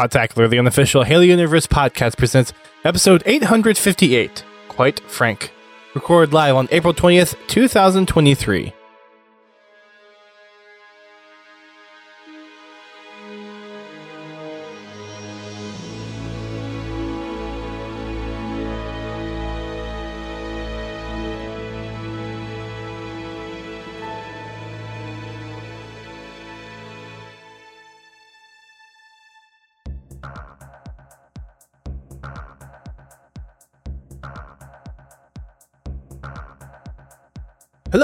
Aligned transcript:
Podtacular, 0.00 0.48
the 0.48 0.58
unofficial 0.58 1.02
Halo 1.02 1.20
Universe 1.20 1.66
podcast, 1.66 2.16
presents 2.16 2.54
episode 2.84 3.22
858, 3.26 4.42
Quite 4.66 5.00
Frank. 5.00 5.52
Recorded 5.94 6.32
live 6.32 6.56
on 6.56 6.68
April 6.70 6.94
20th, 6.94 7.34
2023. 7.48 8.72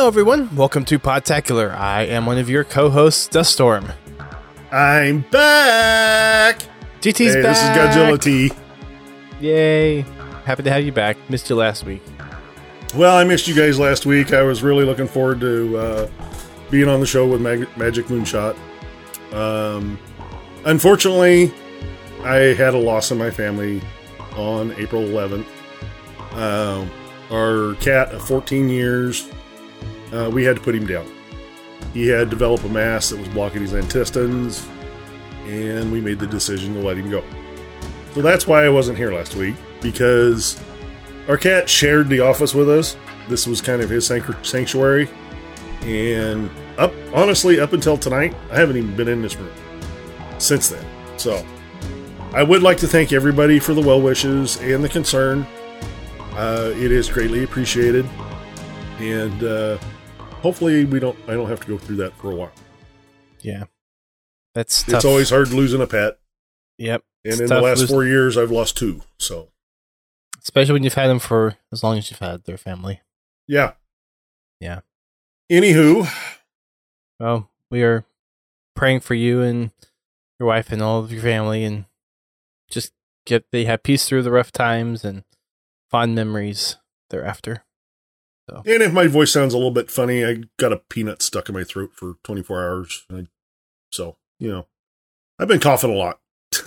Hello, 0.06 0.12
everyone. 0.12 0.54
Welcome 0.54 0.84
to 0.84 1.00
Podtacular. 1.00 1.76
I 1.76 2.02
am 2.02 2.26
one 2.26 2.38
of 2.38 2.48
your 2.48 2.62
co-hosts, 2.62 3.26
Duststorm. 3.26 3.92
I'm 4.70 5.22
back. 5.32 6.60
GT's 7.00 7.34
hey, 7.34 7.42
back. 7.42 7.42
this 7.42 7.60
is 7.60 7.68
Godzilla 7.70 8.22
T. 8.22 8.52
Yay! 9.40 10.02
Happy 10.44 10.62
to 10.62 10.70
have 10.70 10.84
you 10.84 10.92
back. 10.92 11.16
Missed 11.28 11.50
you 11.50 11.56
last 11.56 11.84
week. 11.84 12.02
Well, 12.94 13.16
I 13.16 13.24
missed 13.24 13.48
you 13.48 13.54
guys 13.56 13.80
last 13.80 14.06
week. 14.06 14.32
I 14.32 14.42
was 14.42 14.62
really 14.62 14.84
looking 14.84 15.08
forward 15.08 15.40
to 15.40 15.76
uh, 15.76 16.10
being 16.70 16.88
on 16.88 17.00
the 17.00 17.06
show 17.06 17.26
with 17.26 17.40
Mag- 17.40 17.76
Magic 17.76 18.06
Moonshot. 18.06 18.56
Um, 19.32 19.98
unfortunately, 20.64 21.52
I 22.22 22.54
had 22.54 22.74
a 22.74 22.78
loss 22.78 23.10
in 23.10 23.18
my 23.18 23.32
family 23.32 23.82
on 24.36 24.70
April 24.78 25.02
11th. 25.02 25.46
Uh, 26.30 26.86
our 27.32 27.74
cat 27.80 28.12
of 28.12 28.24
14 28.24 28.68
years 28.68 29.28
uh, 30.12 30.30
we 30.32 30.44
had 30.44 30.56
to 30.56 30.62
put 30.62 30.74
him 30.74 30.86
down. 30.86 31.06
He 31.92 32.08
had 32.08 32.30
developed 32.30 32.64
a 32.64 32.68
mass 32.68 33.10
that 33.10 33.18
was 33.18 33.28
blocking 33.28 33.62
his 33.62 33.72
intestines, 33.72 34.66
and 35.46 35.90
we 35.92 36.00
made 36.00 36.18
the 36.18 36.26
decision 36.26 36.74
to 36.74 36.80
let 36.80 36.96
him 36.96 37.10
go. 37.10 37.24
So 38.14 38.22
that's 38.22 38.46
why 38.46 38.64
I 38.64 38.68
wasn't 38.68 38.98
here 38.98 39.12
last 39.12 39.34
week, 39.34 39.56
because 39.80 40.60
our 41.28 41.36
cat 41.36 41.68
shared 41.68 42.08
the 42.08 42.20
office 42.20 42.54
with 42.54 42.68
us. 42.68 42.96
This 43.28 43.46
was 43.46 43.60
kind 43.60 43.82
of 43.82 43.90
his 43.90 44.06
sanctuary. 44.06 45.08
And 45.82 46.50
up, 46.78 46.92
honestly, 47.14 47.60
up 47.60 47.72
until 47.72 47.96
tonight, 47.96 48.34
I 48.50 48.56
haven't 48.56 48.76
even 48.76 48.96
been 48.96 49.08
in 49.08 49.22
this 49.22 49.36
room 49.36 49.52
since 50.38 50.68
then. 50.68 50.84
So 51.16 51.44
I 52.32 52.42
would 52.42 52.62
like 52.62 52.78
to 52.78 52.88
thank 52.88 53.12
everybody 53.12 53.58
for 53.58 53.74
the 53.74 53.80
well 53.80 54.00
wishes 54.00 54.60
and 54.60 54.82
the 54.82 54.88
concern. 54.88 55.46
Uh, 56.32 56.72
it 56.74 56.92
is 56.92 57.08
greatly 57.08 57.44
appreciated. 57.44 58.06
And 58.98 59.42
uh, 59.42 59.78
hopefully 60.46 60.84
we 60.84 61.00
don't 61.00 61.18
I 61.26 61.32
don't 61.32 61.48
have 61.48 61.58
to 61.60 61.66
go 61.66 61.76
through 61.76 61.96
that 61.96 62.12
for 62.14 62.30
a 62.30 62.34
while. 62.36 62.52
Yeah. 63.40 63.64
That's 64.54 64.84
tough. 64.84 64.94
It's 64.94 65.04
always 65.04 65.30
hard 65.30 65.48
losing 65.48 65.80
a 65.80 65.88
pet. 65.88 66.20
Yep. 66.78 67.02
And 67.24 67.32
it's 67.32 67.40
in 67.40 67.46
the 67.48 67.60
last 67.60 67.88
four 67.88 68.04
years 68.04 68.36
I've 68.38 68.52
lost 68.52 68.76
two. 68.76 69.02
So 69.18 69.48
especially 70.40 70.74
when 70.74 70.84
you've 70.84 70.94
had 70.94 71.08
them 71.08 71.18
for 71.18 71.56
as 71.72 71.82
long 71.82 71.98
as 71.98 72.10
you've 72.10 72.20
had 72.20 72.44
their 72.44 72.56
family. 72.56 73.00
Yeah. 73.48 73.72
Yeah. 74.60 74.80
Anywho. 75.50 76.08
Well, 77.18 77.50
we 77.68 77.82
are 77.82 78.04
praying 78.76 79.00
for 79.00 79.14
you 79.14 79.42
and 79.42 79.72
your 80.38 80.46
wife 80.46 80.70
and 80.70 80.80
all 80.80 81.00
of 81.00 81.10
your 81.10 81.22
family 81.22 81.64
and 81.64 81.86
just 82.70 82.92
get 83.24 83.46
they 83.50 83.64
have 83.64 83.82
peace 83.82 84.06
through 84.06 84.22
the 84.22 84.30
rough 84.30 84.52
times 84.52 85.04
and 85.04 85.24
fond 85.90 86.14
memories 86.14 86.76
thereafter. 87.10 87.64
So. 88.48 88.62
And 88.64 88.82
if 88.82 88.92
my 88.92 89.08
voice 89.08 89.32
sounds 89.32 89.54
a 89.54 89.56
little 89.56 89.72
bit 89.72 89.90
funny, 89.90 90.24
I 90.24 90.44
got 90.58 90.72
a 90.72 90.76
peanut 90.76 91.20
stuck 91.20 91.48
in 91.48 91.54
my 91.54 91.64
throat 91.64 91.90
for 91.94 92.14
24 92.22 92.62
hours. 92.62 93.04
I, 93.12 93.26
so, 93.90 94.16
you 94.38 94.50
know, 94.50 94.66
I've 95.38 95.48
been 95.48 95.60
coughing 95.60 95.90
a 95.90 95.94
lot. 95.94 96.20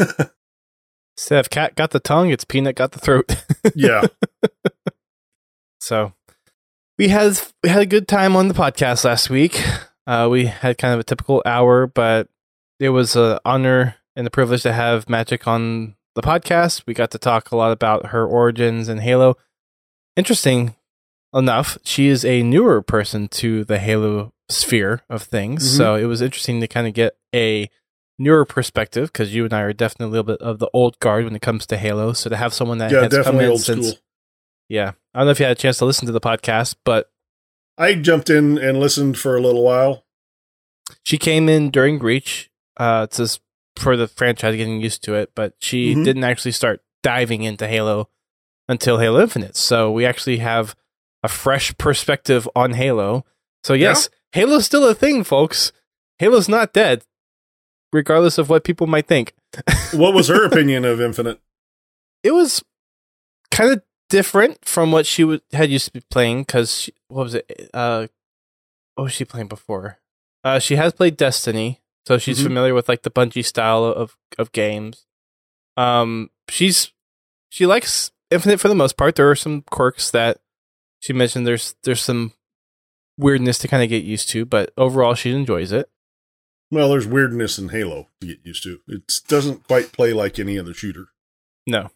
Instead 1.18 1.39
of 1.39 1.50
cat 1.50 1.75
got 1.75 1.91
the 1.91 2.00
tongue, 2.00 2.29
it's 2.29 2.44
peanut 2.44 2.75
got 2.75 2.91
the 2.91 3.00
throat. 3.00 3.44
yeah. 3.75 4.03
So 5.79 6.13
we 6.97 7.07
had 7.07 7.39
we 7.63 7.69
had 7.69 7.81
a 7.81 7.85
good 7.85 8.07
time 8.07 8.35
on 8.35 8.47
the 8.47 8.53
podcast 8.53 9.06
last 9.06 9.29
week. 9.29 9.62
Uh, 10.06 10.28
we 10.29 10.45
had 10.45 10.78
kind 10.78 10.94
of 10.94 11.00
a 11.00 11.03
typical 11.03 11.41
hour, 11.45 11.88
but 11.88 12.28
it 12.79 12.89
was 12.89 13.16
an 13.16 13.39
honor 13.45 13.95
and 14.16 14.28
a 14.28 14.29
privilege 14.29 14.63
to 14.63 14.73
have 14.73 15.09
Magic 15.09 15.47
on 15.47 15.95
the 16.16 16.22
podcast. 16.22 16.84
We 16.85 16.94
got 16.94 17.12
to 17.12 17.18
talk 17.18 17.51
a 17.51 17.56
lot 17.56 17.72
about 17.72 18.07
her 18.07 18.25
origins 18.25 18.89
and 18.89 19.01
Halo. 19.01 19.38
Interesting 20.16 20.75
enough, 21.34 21.78
she 21.84 22.07
is 22.07 22.25
a 22.25 22.44
newer 22.44 22.81
person 22.81 23.28
to 23.29 23.63
the 23.63 23.79
Halo 23.79 24.34
sphere 24.50 25.01
of 25.09 25.23
things. 25.23 25.66
Mm-hmm. 25.66 25.78
So 25.78 25.95
it 25.95 26.06
was 26.06 26.22
interesting 26.22 26.62
to 26.62 26.67
kind 26.67 26.88
of 26.88 26.94
get 26.94 27.17
a 27.34 27.69
newer 28.17 28.45
perspective 28.45 29.12
because 29.12 29.34
you 29.34 29.45
and 29.45 29.53
I 29.53 29.62
are 29.62 29.73
definitely 29.73 30.07
a 30.07 30.09
little 30.09 30.35
bit 30.35 30.41
of 30.41 30.59
the 30.59 30.69
old 30.73 31.00
guard 31.00 31.25
when 31.25 31.35
it 31.35 31.41
comes 31.41 31.66
to 31.68 31.78
Halo. 31.78 32.13
So 32.13 32.29
to 32.29 32.38
have 32.38 32.53
someone 32.53 32.79
that 32.79 32.91
yeah, 32.91 33.03
has 33.03 33.25
come 33.25 33.39
in 33.39 33.57
since, 33.57 33.89
school. 33.89 34.00
yeah, 34.68 34.91
I 35.13 35.19
don't 35.19 35.28
know 35.28 35.31
if 35.31 35.39
you 35.39 35.45
had 35.45 35.57
a 35.57 35.59
chance 35.59 35.78
to 35.79 35.85
listen 35.85 36.06
to 36.07 36.12
the 36.12 36.22
podcast, 36.22 36.75
but 36.84 37.12
I 37.78 37.95
jumped 37.95 38.29
in 38.29 38.57
and 38.57 38.79
listened 38.79 39.18
for 39.18 39.35
a 39.35 39.41
little 39.41 39.63
while. 39.63 40.06
She 41.03 41.18
came 41.18 41.47
in 41.47 41.69
during 41.69 42.00
Reach, 42.00 42.50
uh, 42.78 43.07
to 43.07 43.39
for 43.78 43.95
the 43.95 44.07
franchise 44.07 44.56
getting 44.56 44.81
used 44.81 45.03
to 45.03 45.13
it, 45.13 45.31
but 45.35 45.53
she 45.59 45.94
mm-hmm. 45.94 46.03
didn't 46.03 46.23
actually 46.23 46.51
start 46.51 46.81
diving 47.01 47.44
into 47.44 47.68
Halo 47.68 48.09
until 48.68 48.97
Halo 48.97 49.22
Infinite. 49.22 49.56
So 49.56 49.91
we 49.91 50.06
actually 50.06 50.38
have 50.38 50.75
a 51.24 51.28
fresh 51.28 51.78
perspective 51.78 52.47
on 52.56 52.74
Halo. 52.74 53.25
So 53.63 53.74
yes, 53.74 54.09
yeah. 54.34 54.41
Halo's 54.41 54.66
still 54.66 54.88
a 54.88 54.96
thing, 54.96 55.24
folks. 55.24 55.72
Halo's 56.19 56.50
not 56.50 56.74
dead, 56.74 57.03
regardless 57.91 58.38
of 58.38 58.50
what 58.50 58.63
people 58.63 58.88
might 58.88 59.07
think. 59.07 59.34
what 59.94 60.13
was 60.13 60.28
her 60.28 60.46
opinion 60.46 60.85
of 60.85 61.02
Infinite? 61.02 61.40
It 62.24 62.31
was 62.31 62.63
kind 63.52 63.72
of 63.72 63.81
different 64.09 64.66
from 64.66 64.91
what 64.91 65.06
she 65.06 65.24
w- 65.24 65.40
had 65.53 65.69
used 65.69 65.85
to 65.85 65.91
be 65.91 66.02
playing. 66.12 66.41
Because 66.41 66.90
what 67.07 67.24
was 67.24 67.36
it? 67.36 67.69
Uh, 67.74 68.07
what 68.96 69.06
was 69.06 69.13
she 69.13 69.25
playing 69.25 69.47
before? 69.47 70.00
Uh, 70.44 70.59
she 70.59 70.75
has 70.75 70.94
played 70.94 71.18
Destiny, 71.18 71.81
so 72.06 72.18
she's 72.18 72.38
mm-hmm. 72.38 72.47
familiar 72.47 72.74
with 72.74 72.88
like 72.88 73.03
the 73.03 73.12
Bungie 73.12 73.46
style 73.46 73.84
of 73.84 74.18
of 74.38 74.51
games. 74.51 75.06
Um, 75.78 76.30
she's 76.50 76.91
she 77.50 77.66
likes 77.66 78.12
Infinite 78.31 78.59
for 78.59 78.68
the 78.68 78.75
most 78.75 78.97
part. 78.97 79.16
There 79.16 79.30
are 79.30 79.36
some 79.36 79.63
quirks 79.69 80.12
that 80.12 80.40
she 81.00 81.14
mentioned 81.14 81.48
there's 81.48 81.76
there's 81.84 82.02
some 82.02 82.34
weirdness 83.18 83.58
to 83.60 83.68
kind 83.68 83.84
of 83.84 83.90
get 83.90 84.04
used 84.04 84.30
to, 84.30 84.46
but 84.46 84.72
overall 84.78 85.14
she 85.14 85.32
enjoys 85.32 85.72
it. 85.72 85.90
Well, 86.72 86.90
there's 86.90 87.08
weirdness 87.08 87.58
in 87.58 87.70
Halo 87.70 88.08
to 88.22 88.28
get 88.28 88.40
used 88.44 88.64
to. 88.64 88.80
It 88.88 89.12
doesn't 89.28 89.68
quite 89.68 89.92
play 89.92 90.14
like 90.14 90.38
any 90.38 90.58
other 90.60 90.74
shooter. 90.74 91.08
No. 91.66 91.90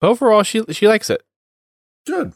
But 0.00 0.10
overall 0.10 0.42
she 0.42 0.62
she 0.70 0.88
likes 0.88 1.10
it. 1.10 1.22
Good. 2.06 2.32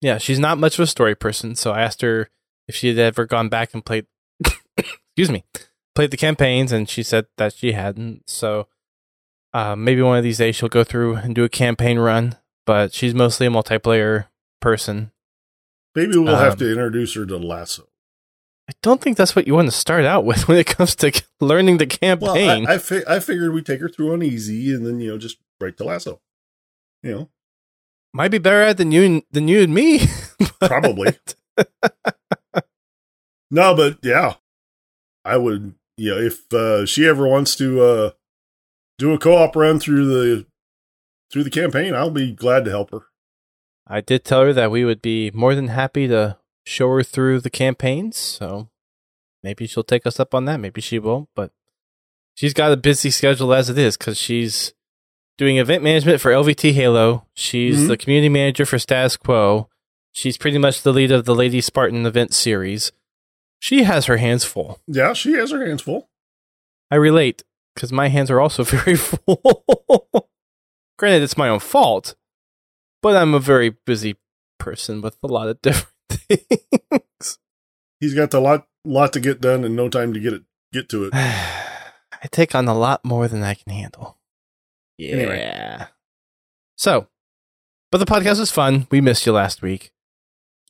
Yeah, 0.00 0.18
she's 0.18 0.38
not 0.38 0.58
much 0.58 0.78
of 0.78 0.82
a 0.82 0.86
story 0.86 1.14
person, 1.14 1.54
so 1.54 1.72
I 1.72 1.82
asked 1.82 2.02
her 2.02 2.30
if 2.68 2.74
she 2.74 2.88
had 2.88 2.98
ever 2.98 3.26
gone 3.26 3.48
back 3.48 3.74
and 3.74 3.84
played 3.84 4.06
excuse 4.76 5.30
me, 5.30 5.44
played 5.94 6.10
the 6.10 6.16
campaigns 6.16 6.72
and 6.72 6.88
she 6.88 7.02
said 7.02 7.26
that 7.36 7.54
she 7.54 7.72
hadn't. 7.72 8.28
So 8.28 8.68
uh, 9.52 9.76
maybe 9.76 10.02
one 10.02 10.18
of 10.18 10.24
these 10.24 10.38
days 10.38 10.56
she'll 10.56 10.68
go 10.68 10.84
through 10.84 11.16
and 11.16 11.34
do 11.34 11.44
a 11.44 11.48
campaign 11.48 11.98
run, 11.98 12.36
but 12.66 12.92
she's 12.92 13.14
mostly 13.14 13.46
a 13.46 13.50
multiplayer 13.50 14.26
person 14.60 15.12
Maybe 15.94 16.16
we'll 16.16 16.34
um, 16.34 16.42
have 16.42 16.56
to 16.58 16.70
introduce 16.70 17.14
her 17.14 17.24
to 17.26 17.38
LASO. 17.38 17.86
I 18.68 18.72
don't 18.82 19.00
think 19.00 19.16
that's 19.16 19.36
what 19.36 19.46
you 19.46 19.54
want 19.54 19.68
to 19.68 19.76
start 19.76 20.04
out 20.04 20.24
with 20.26 20.48
when 20.48 20.58
it 20.58 20.66
comes 20.66 20.94
to 20.96 21.12
learning 21.40 21.78
the 21.78 21.86
campaign. 21.86 22.64
Well, 22.64 22.70
I, 22.70 22.74
I, 22.74 22.78
fi- 22.78 23.04
I 23.06 23.20
figured 23.20 23.52
we'd 23.52 23.66
take 23.66 23.80
her 23.80 23.88
through 23.88 24.12
on 24.12 24.22
easy 24.22 24.72
and 24.74 24.86
then, 24.86 25.00
you 25.00 25.10
know, 25.10 25.18
just 25.18 25.38
right 25.60 25.76
to 25.76 25.84
LASO. 25.84 26.18
You 27.02 27.10
know, 27.10 27.30
might 28.14 28.30
be 28.30 28.38
better 28.38 28.62
at 28.62 28.78
than 28.78 28.92
you 28.92 29.22
than 29.30 29.46
you 29.46 29.60
and 29.60 29.74
me. 29.74 30.06
Probably. 30.60 31.18
no, 33.50 33.74
but 33.74 33.98
yeah, 34.02 34.34
I 35.22 35.36
would. 35.36 35.74
Yeah, 35.98 36.14
if 36.14 36.50
uh, 36.52 36.86
she 36.86 37.06
ever 37.06 37.28
wants 37.28 37.54
to 37.56 37.82
uh, 37.82 38.10
do 38.98 39.12
a 39.12 39.18
co-op 39.18 39.54
run 39.54 39.78
through 39.78 40.06
the 40.06 40.46
through 41.30 41.44
the 41.44 41.50
campaign, 41.50 41.94
I'll 41.94 42.10
be 42.10 42.32
glad 42.32 42.64
to 42.64 42.70
help 42.70 42.90
her. 42.90 43.02
I 43.86 44.00
did 44.00 44.24
tell 44.24 44.42
her 44.42 44.52
that 44.52 44.70
we 44.70 44.84
would 44.84 45.02
be 45.02 45.30
more 45.32 45.54
than 45.54 45.68
happy 45.68 46.08
to 46.08 46.38
show 46.64 46.88
her 46.90 47.02
through 47.02 47.40
the 47.40 47.50
campaigns, 47.50 48.16
so 48.16 48.68
maybe 49.42 49.66
she'll 49.66 49.84
take 49.84 50.06
us 50.06 50.18
up 50.18 50.34
on 50.34 50.46
that. 50.46 50.60
Maybe 50.60 50.80
she 50.80 50.98
won't, 50.98 51.28
but 51.34 51.52
she's 52.34 52.54
got 52.54 52.72
a 52.72 52.76
busy 52.76 53.10
schedule 53.10 53.52
as 53.52 53.68
it 53.68 53.78
is 53.78 53.96
because 53.96 54.16
she's 54.16 54.72
doing 55.36 55.58
event 55.58 55.82
management 55.82 56.20
for 56.20 56.30
LVT 56.30 56.72
Halo. 56.72 57.26
She's 57.34 57.78
mm-hmm. 57.78 57.88
the 57.88 57.96
community 57.96 58.28
manager 58.28 58.64
for 58.64 58.78
Status 58.78 59.16
Quo. 59.16 59.68
She's 60.12 60.38
pretty 60.38 60.58
much 60.58 60.82
the 60.82 60.92
lead 60.92 61.10
of 61.10 61.24
the 61.24 61.34
Lady 61.34 61.60
Spartan 61.60 62.06
event 62.06 62.32
series. 62.32 62.92
She 63.58 63.82
has 63.82 64.06
her 64.06 64.18
hands 64.18 64.44
full. 64.44 64.80
Yeah, 64.86 65.12
she 65.12 65.32
has 65.32 65.50
her 65.50 65.66
hands 65.66 65.82
full. 65.82 66.08
I 66.90 66.96
relate. 66.96 67.42
because 67.74 67.92
my 67.92 68.08
hands 68.08 68.30
are 68.30 68.40
also 68.40 68.62
very 68.64 68.96
full. 68.96 70.28
Granted, 70.96 71.22
it's 71.22 71.36
my 71.36 71.48
own 71.48 71.58
fault, 71.60 72.14
but 73.04 73.16
I'm 73.16 73.34
a 73.34 73.38
very 73.38 73.68
busy 73.68 74.16
person 74.58 75.02
with 75.02 75.18
a 75.22 75.26
lot 75.26 75.48
of 75.48 75.60
different 75.62 75.92
things. 76.08 77.38
He's 78.00 78.14
got 78.14 78.32
a 78.32 78.40
lot 78.40 78.66
lot 78.82 79.12
to 79.12 79.20
get 79.20 79.42
done 79.42 79.62
and 79.62 79.76
no 79.76 79.90
time 79.90 80.14
to 80.14 80.20
get 80.20 80.32
it 80.32 80.42
get 80.72 80.88
to 80.88 81.04
it. 81.04 81.14
I 81.14 82.28
take 82.30 82.54
on 82.54 82.66
a 82.66 82.76
lot 82.76 83.04
more 83.04 83.28
than 83.28 83.42
I 83.42 83.52
can 83.54 83.70
handle. 83.74 84.16
Yeah. 84.96 85.16
Anyway. 85.16 85.86
So, 86.76 87.08
but 87.92 87.98
the 87.98 88.06
podcast 88.06 88.40
was 88.40 88.50
fun. 88.50 88.86
We 88.90 89.02
missed 89.02 89.26
you 89.26 89.32
last 89.32 89.60
week. 89.60 89.92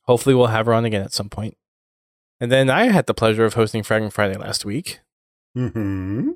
Hopefully, 0.03 0.35
we'll 0.35 0.49
have 0.49 0.67
her 0.67 0.75
on 0.75 0.85
again 0.85 1.03
at 1.03 1.13
some 1.13 1.29
point. 1.29 1.57
And 2.41 2.51
then 2.51 2.69
I 2.69 2.87
had 2.91 3.07
the 3.07 3.15
pleasure 3.15 3.45
of 3.45 3.55
hosting 3.55 3.85
Fragment 3.85 4.13
Friday 4.13 4.37
last 4.37 4.65
week. 4.65 4.99
hmm 5.55 6.33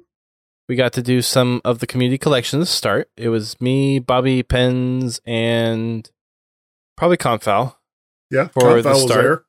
We 0.69 0.76
got 0.76 0.93
to 0.94 1.03
do 1.03 1.23
some 1.23 1.61
of 1.65 1.79
the 1.79 1.87
community 1.87 2.19
collections 2.19 2.69
start. 2.69 3.11
It 3.17 3.31
was 3.31 3.59
me, 3.61 3.99
Bobby 4.00 4.43
Pens, 4.43 5.20
and 5.26 6.09
probably 6.97 7.17
Confal. 7.17 7.76
Yeah, 8.31 8.49
For 8.49 8.82
the 8.82 8.88
Confal 8.91 8.93
was 8.93 9.03
start. 9.05 9.23
there. 9.23 9.44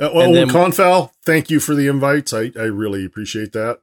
Uh, 0.00 0.12
well, 0.14 0.26
And 0.26 0.34
then- 0.36 0.48
Confal, 0.48 1.10
thank 1.24 1.50
you 1.50 1.58
for 1.58 1.74
the 1.74 1.88
invites. 1.88 2.32
I, 2.32 2.52
I 2.56 2.64
really 2.66 3.04
appreciate 3.04 3.52
that. 3.52 3.80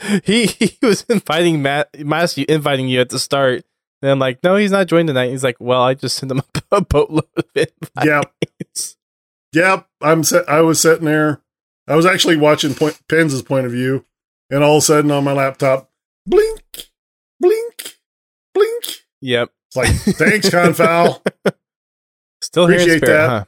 he 0.24 0.46
he 0.46 0.78
was 0.80 1.02
inviting 1.08 1.60
Matt, 1.60 1.88
Matt, 2.06 2.38
inviting 2.38 2.86
you 2.88 3.00
at 3.00 3.08
the 3.08 3.18
start. 3.18 3.64
And 4.00 4.12
I'm 4.12 4.18
like, 4.20 4.44
no, 4.44 4.54
he's 4.54 4.70
not 4.70 4.86
joining 4.86 5.08
tonight. 5.08 5.30
He's 5.30 5.42
like, 5.42 5.56
well, 5.58 5.82
I 5.82 5.94
just 5.94 6.16
sent 6.18 6.30
him 6.30 6.42
a 6.70 6.80
boatload 6.82 7.24
of 7.36 7.44
invites. 7.56 8.04
Yep. 8.04 8.32
Yep, 9.54 9.88
I'm 10.00 10.22
set. 10.24 10.48
I 10.48 10.60
was 10.60 10.80
sitting 10.80 11.06
there. 11.06 11.40
I 11.88 11.96
was 11.96 12.06
actually 12.06 12.36
watching 12.36 12.74
point, 12.74 13.00
Penz's 13.08 13.42
point 13.42 13.66
of 13.66 13.72
view, 13.72 14.04
and 14.54 14.62
all 14.62 14.76
of 14.76 14.82
a 14.82 14.84
sudden 14.86 15.10
on 15.10 15.24
my 15.24 15.32
laptop, 15.32 15.90
blink, 16.26 16.62
blink, 17.40 17.98
blink. 18.54 19.04
Yep. 19.20 19.50
It's 19.68 19.76
like, 19.76 19.88
thanks, 20.16 20.48
Confal. 20.50 21.20
Still 22.40 22.64
Appreciate 22.64 22.98
spirit, 22.98 23.06
that. 23.06 23.28
huh? 23.28 23.44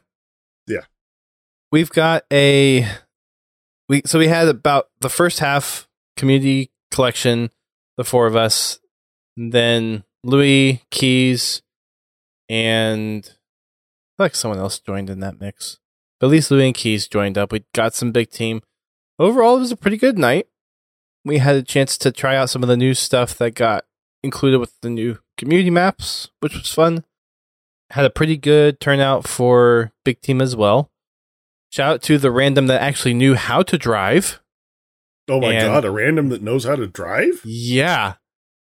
Yeah. 0.66 0.80
We've 1.70 1.90
got 1.90 2.24
a 2.32 2.88
we 3.88 4.02
so 4.04 4.18
we 4.18 4.26
had 4.26 4.48
about 4.48 4.88
the 5.00 5.08
first 5.08 5.38
half 5.38 5.86
community 6.16 6.70
collection, 6.90 7.50
the 7.96 8.04
four 8.04 8.26
of 8.26 8.34
us, 8.34 8.80
and 9.36 9.52
then 9.52 10.02
Louis, 10.24 10.82
Keys, 10.90 11.62
and 12.48 13.30
like 14.18 14.34
someone 14.34 14.58
else 14.58 14.80
joined 14.80 15.10
in 15.10 15.20
that 15.20 15.40
mix. 15.40 15.78
But 16.18 16.28
at 16.28 16.30
least 16.30 16.50
Louis 16.50 16.66
and 16.66 16.74
Keys 16.74 17.06
joined 17.06 17.36
up. 17.38 17.52
We 17.52 17.64
got 17.74 17.94
some 17.94 18.10
big 18.10 18.30
team. 18.30 18.62
Overall, 19.18 19.56
it 19.58 19.60
was 19.60 19.72
a 19.72 19.76
pretty 19.76 19.98
good 19.98 20.18
night. 20.18 20.48
We 21.26 21.38
had 21.38 21.56
a 21.56 21.62
chance 21.62 21.98
to 21.98 22.12
try 22.12 22.36
out 22.36 22.50
some 22.50 22.62
of 22.62 22.68
the 22.68 22.76
new 22.76 22.94
stuff 22.94 23.36
that 23.38 23.54
got 23.54 23.84
included 24.22 24.58
with 24.58 24.72
the 24.80 24.90
new 24.90 25.18
community 25.36 25.70
maps, 25.70 26.30
which 26.40 26.54
was 26.54 26.72
fun 26.72 27.04
had 27.90 28.04
a 28.04 28.10
pretty 28.10 28.36
good 28.36 28.80
turnout 28.80 29.26
for 29.26 29.92
big 30.04 30.20
team 30.20 30.40
as 30.40 30.56
well. 30.56 30.90
Shout 31.70 31.94
out 31.94 32.02
to 32.02 32.18
the 32.18 32.30
random 32.30 32.66
that 32.66 32.82
actually 32.82 33.14
knew 33.14 33.34
how 33.34 33.62
to 33.62 33.78
drive. 33.78 34.40
Oh 35.28 35.40
my 35.40 35.52
And- 35.52 35.66
god, 35.66 35.84
a 35.84 35.90
random 35.90 36.28
that 36.30 36.42
knows 36.42 36.64
how 36.64 36.76
to 36.76 36.86
drive? 36.86 37.42
Yeah. 37.44 38.14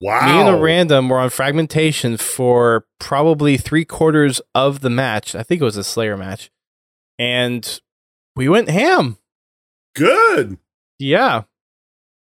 Wow. 0.00 0.26
Me 0.26 0.40
and 0.40 0.48
a 0.48 0.60
random 0.60 1.08
were 1.08 1.18
on 1.18 1.30
fragmentation 1.30 2.16
for 2.16 2.86
probably 2.98 3.56
three 3.56 3.84
quarters 3.84 4.40
of 4.54 4.80
the 4.80 4.90
match. 4.90 5.34
I 5.34 5.42
think 5.42 5.60
it 5.60 5.64
was 5.64 5.76
a 5.76 5.84
Slayer 5.84 6.16
match. 6.16 6.50
And 7.18 7.80
we 8.36 8.48
went 8.48 8.68
ham. 8.68 9.18
Good. 9.94 10.58
Yeah. 10.98 11.44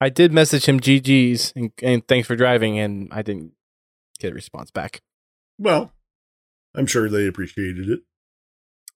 I 0.04 0.10
did 0.10 0.34
message 0.34 0.66
him 0.66 0.82
GG's 0.82 1.54
and, 1.56 1.72
and 1.82 2.06
thanks 2.06 2.28
for 2.28 2.36
driving, 2.36 2.78
and 2.78 3.08
I 3.14 3.22
didn't 3.22 3.54
get 4.20 4.32
a 4.32 4.36
response 4.36 4.70
back. 4.70 5.02
Well, 5.58 5.94
I'm 6.76 6.88
sure 6.88 7.10
they 7.10 7.26
appreciated 7.26 7.90
it. 7.90 8.02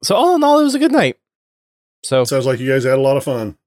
So 0.03 0.15
all 0.15 0.35
in 0.35 0.43
all, 0.43 0.59
it 0.59 0.63
was 0.63 0.75
a 0.75 0.79
good 0.79 0.91
night. 0.91 1.17
So 2.03 2.25
Sounds 2.25 2.45
like 2.45 2.59
you 2.59 2.67
guys 2.67 2.83
had 2.83 2.97
a 2.97 3.01
lot 3.01 3.15
of 3.15 3.23
fun. 3.23 3.57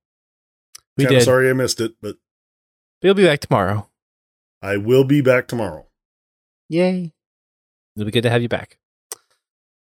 we 0.98 1.04
Kinda 1.04 1.20
did. 1.20 1.24
sorry 1.24 1.48
I 1.48 1.54
missed 1.54 1.80
it, 1.80 1.94
but 2.02 2.16
We'll 3.02 3.14
be 3.14 3.24
back 3.24 3.40
tomorrow. 3.40 3.88
I 4.60 4.76
will 4.76 5.04
be 5.04 5.22
back 5.22 5.48
tomorrow. 5.48 5.86
Yay. 6.68 7.14
It'll 7.96 8.04
be 8.04 8.10
good 8.12 8.22
to 8.22 8.30
have 8.30 8.42
you 8.42 8.48
back. 8.50 8.78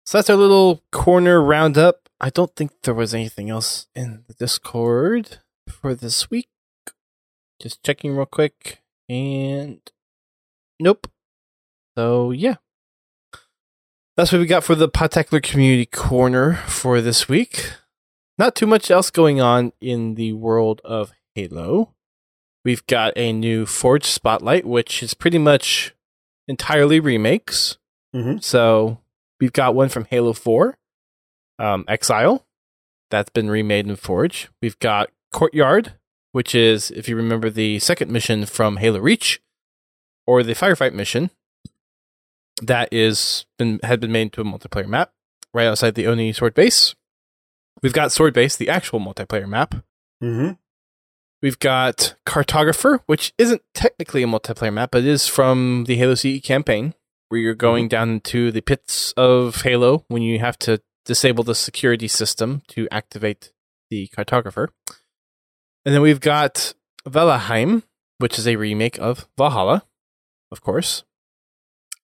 So 0.06 0.20
that's 0.20 0.30
our 0.30 0.36
little 0.36 0.84
corner 0.92 1.42
roundup. 1.42 2.08
I 2.20 2.30
don't 2.30 2.56
think 2.56 2.72
there 2.84 2.94
was 2.94 3.16
anything 3.16 3.50
else 3.50 3.88
in 3.96 4.26
the 4.28 4.36
Discord 4.36 5.40
for 5.68 5.96
this 5.96 6.30
week. 6.30 6.48
Just 7.62 7.84
checking 7.84 8.16
real 8.16 8.26
quick. 8.26 8.82
And 9.08 9.80
nope. 10.80 11.08
So 11.98 12.32
yeah. 12.32 12.56
That's 14.18 14.32
what 14.32 14.40
we 14.40 14.46
got 14.46 14.64
for 14.64 14.76
the 14.76 14.90
Podtacular 14.90 15.42
Community 15.42 15.86
Corner 15.86 16.56
for 16.68 17.02
this 17.02 17.30
week. 17.30 17.72
Not 18.38 18.56
too 18.56 18.68
much 18.68 18.92
else 18.92 19.10
going 19.10 19.40
on 19.40 19.72
in 19.80 20.16
the 20.16 20.34
world 20.34 20.82
of 20.84 21.12
Halo. 21.36 21.94
We've 22.66 22.86
got 22.88 23.14
a 23.16 23.32
new 23.32 23.66
Forge 23.66 24.06
Spotlight, 24.06 24.66
which 24.66 25.02
is 25.02 25.14
pretty 25.14 25.38
much 25.38 25.94
entirely 26.48 27.00
remakes. 27.00 27.78
Mhm. 28.14 28.44
So 28.44 29.00
we've 29.40 29.54
got 29.54 29.74
one 29.76 29.90
from 29.90 30.06
Halo 30.06 30.34
4, 30.34 30.78
um, 31.58 31.86
Exile, 31.88 32.46
that's 33.10 33.30
been 33.30 33.50
remade 33.50 33.88
in 33.88 33.96
Forge. 33.96 34.50
We've 34.62 34.78
got 34.80 35.10
Courtyard, 35.32 35.94
which 36.32 36.56
is, 36.56 36.92
if 36.92 37.08
you 37.08 37.16
remember, 37.16 37.50
the 37.50 37.80
second 37.80 38.12
mission 38.12 38.46
from 38.46 38.78
Halo 38.78 39.00
Reach, 39.00 39.42
or 40.26 40.44
the 40.44 40.54
Firefight 40.54 40.94
mission, 40.94 41.30
that 42.62 42.90
is 42.92 43.46
been 43.58 43.80
had 43.84 44.00
been 44.00 44.12
made 44.12 44.24
into 44.24 44.42
a 44.42 44.44
multiplayer 44.44 44.88
map 44.88 45.12
right 45.54 45.68
outside 45.68 45.96
the 45.96 46.08
Oni 46.08 46.32
Sword 46.32 46.54
Base. 46.54 46.96
We've 47.82 47.94
got 47.94 48.12
Sword 48.12 48.34
Base, 48.34 48.56
the 48.56 48.70
actual 48.70 49.00
multiplayer 49.00 49.48
map. 49.48 49.76
Mm-hmm. 50.24 50.52
We've 51.42 51.60
got 51.60 52.16
Cartographer, 52.28 53.00
which 53.08 53.34
isn't 53.38 53.64
technically 53.74 54.22
a 54.22 54.28
multiplayer 54.28 54.72
map, 54.72 54.92
but 54.92 55.00
it 55.00 55.08
is 55.08 55.28
from 55.28 55.86
the 55.88 55.96
Halo 55.96 56.14
CE 56.14 56.40
campaign, 56.44 56.94
where 57.30 57.42
you're 57.42 57.56
going 57.56 57.88
down 57.88 58.12
into 58.12 58.52
the 58.52 58.62
pits 58.62 59.12
of 59.18 59.64
Halo 59.64 60.06
when 60.08 60.22
you 60.22 60.38
have 60.38 60.60
to 60.60 60.82
disable 61.06 61.44
the 61.44 61.56
security 61.56 62.08
system 62.08 62.62
to 62.68 62.88
activate 62.92 63.52
the 63.90 64.08
Cartographer. 64.16 64.68
And 65.86 65.96
then 65.96 66.02
we've 66.02 66.20
got 66.20 66.74
Valheim, 67.08 67.84
which 68.20 68.38
is 68.38 68.48
a 68.48 68.56
remake 68.56 69.00
of 69.00 69.28
Valhalla, 69.38 69.84
of 70.52 70.62
course. 70.62 71.04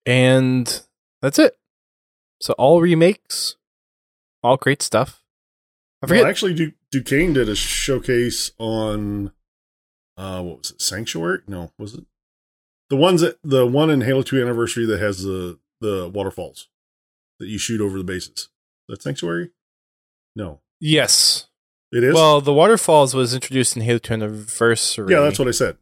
And 0.05 0.81
that's 1.21 1.37
it. 1.37 1.57
So 2.41 2.53
all 2.53 2.81
remakes, 2.81 3.55
all 4.43 4.57
great 4.57 4.81
stuff. 4.81 5.21
I 6.01 6.07
forget. 6.07 6.23
Well, 6.23 6.29
actually, 6.29 6.53
du- 6.53 6.73
Duquesne 6.91 7.33
did 7.33 7.49
a 7.49 7.55
showcase 7.55 8.51
on, 8.59 9.31
uh, 10.15 10.41
what 10.43 10.59
was 10.59 10.71
it? 10.71 10.81
Sanctuary? 10.81 11.39
No, 11.47 11.71
was 11.77 11.95
it 11.95 12.05
the 12.89 12.95
ones 12.95 13.21
that 13.21 13.37
the 13.43 13.65
one 13.65 13.89
in 13.89 14.01
Halo 14.01 14.21
Two 14.21 14.41
Anniversary 14.41 14.85
that 14.85 14.99
has 14.99 15.23
the 15.23 15.59
the 15.81 16.09
waterfalls 16.13 16.67
that 17.39 17.47
you 17.47 17.57
shoot 17.57 17.81
over 17.81 17.97
the 17.97 18.03
bases? 18.03 18.37
Is 18.37 18.49
that 18.87 19.01
Sanctuary? 19.01 19.49
No, 20.35 20.61
yes. 20.79 21.46
It 21.91 22.03
is. 22.03 22.13
Well, 22.13 22.41
the 22.41 22.53
waterfalls 22.53 23.13
was 23.13 23.33
introduced 23.33 23.75
in 23.75 23.81
Halo 23.83 23.99
2 23.99 24.13
Anniversary. 24.13 25.11
yeah, 25.13 25.21
that's 25.21 25.39
what 25.39 25.47
I 25.47 25.51
said. 25.51 25.77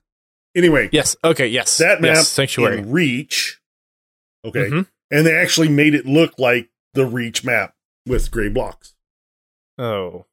Anyway, 0.55 0.89
Yes. 0.91 1.15
Okay. 1.23 1.47
Yes. 1.47 1.77
that 1.79 2.01
map 2.01 2.15
Yes, 2.15 2.29
Sanctuary. 2.29 2.81
Reach. 2.81 3.59
Okay, 4.45 4.69
Mhm. 4.69 4.87
and 5.11 5.25
they 5.25 5.35
actually 5.35 5.67
made 5.69 5.93
it 5.95 6.05
look 6.05 6.37
like 6.37 6.69
the 6.93 7.05
Reach 7.05 7.43
map 7.43 7.75
with 8.05 8.29
gray 8.31 8.47
blocks. 8.49 8.93
Oh. 9.77 10.25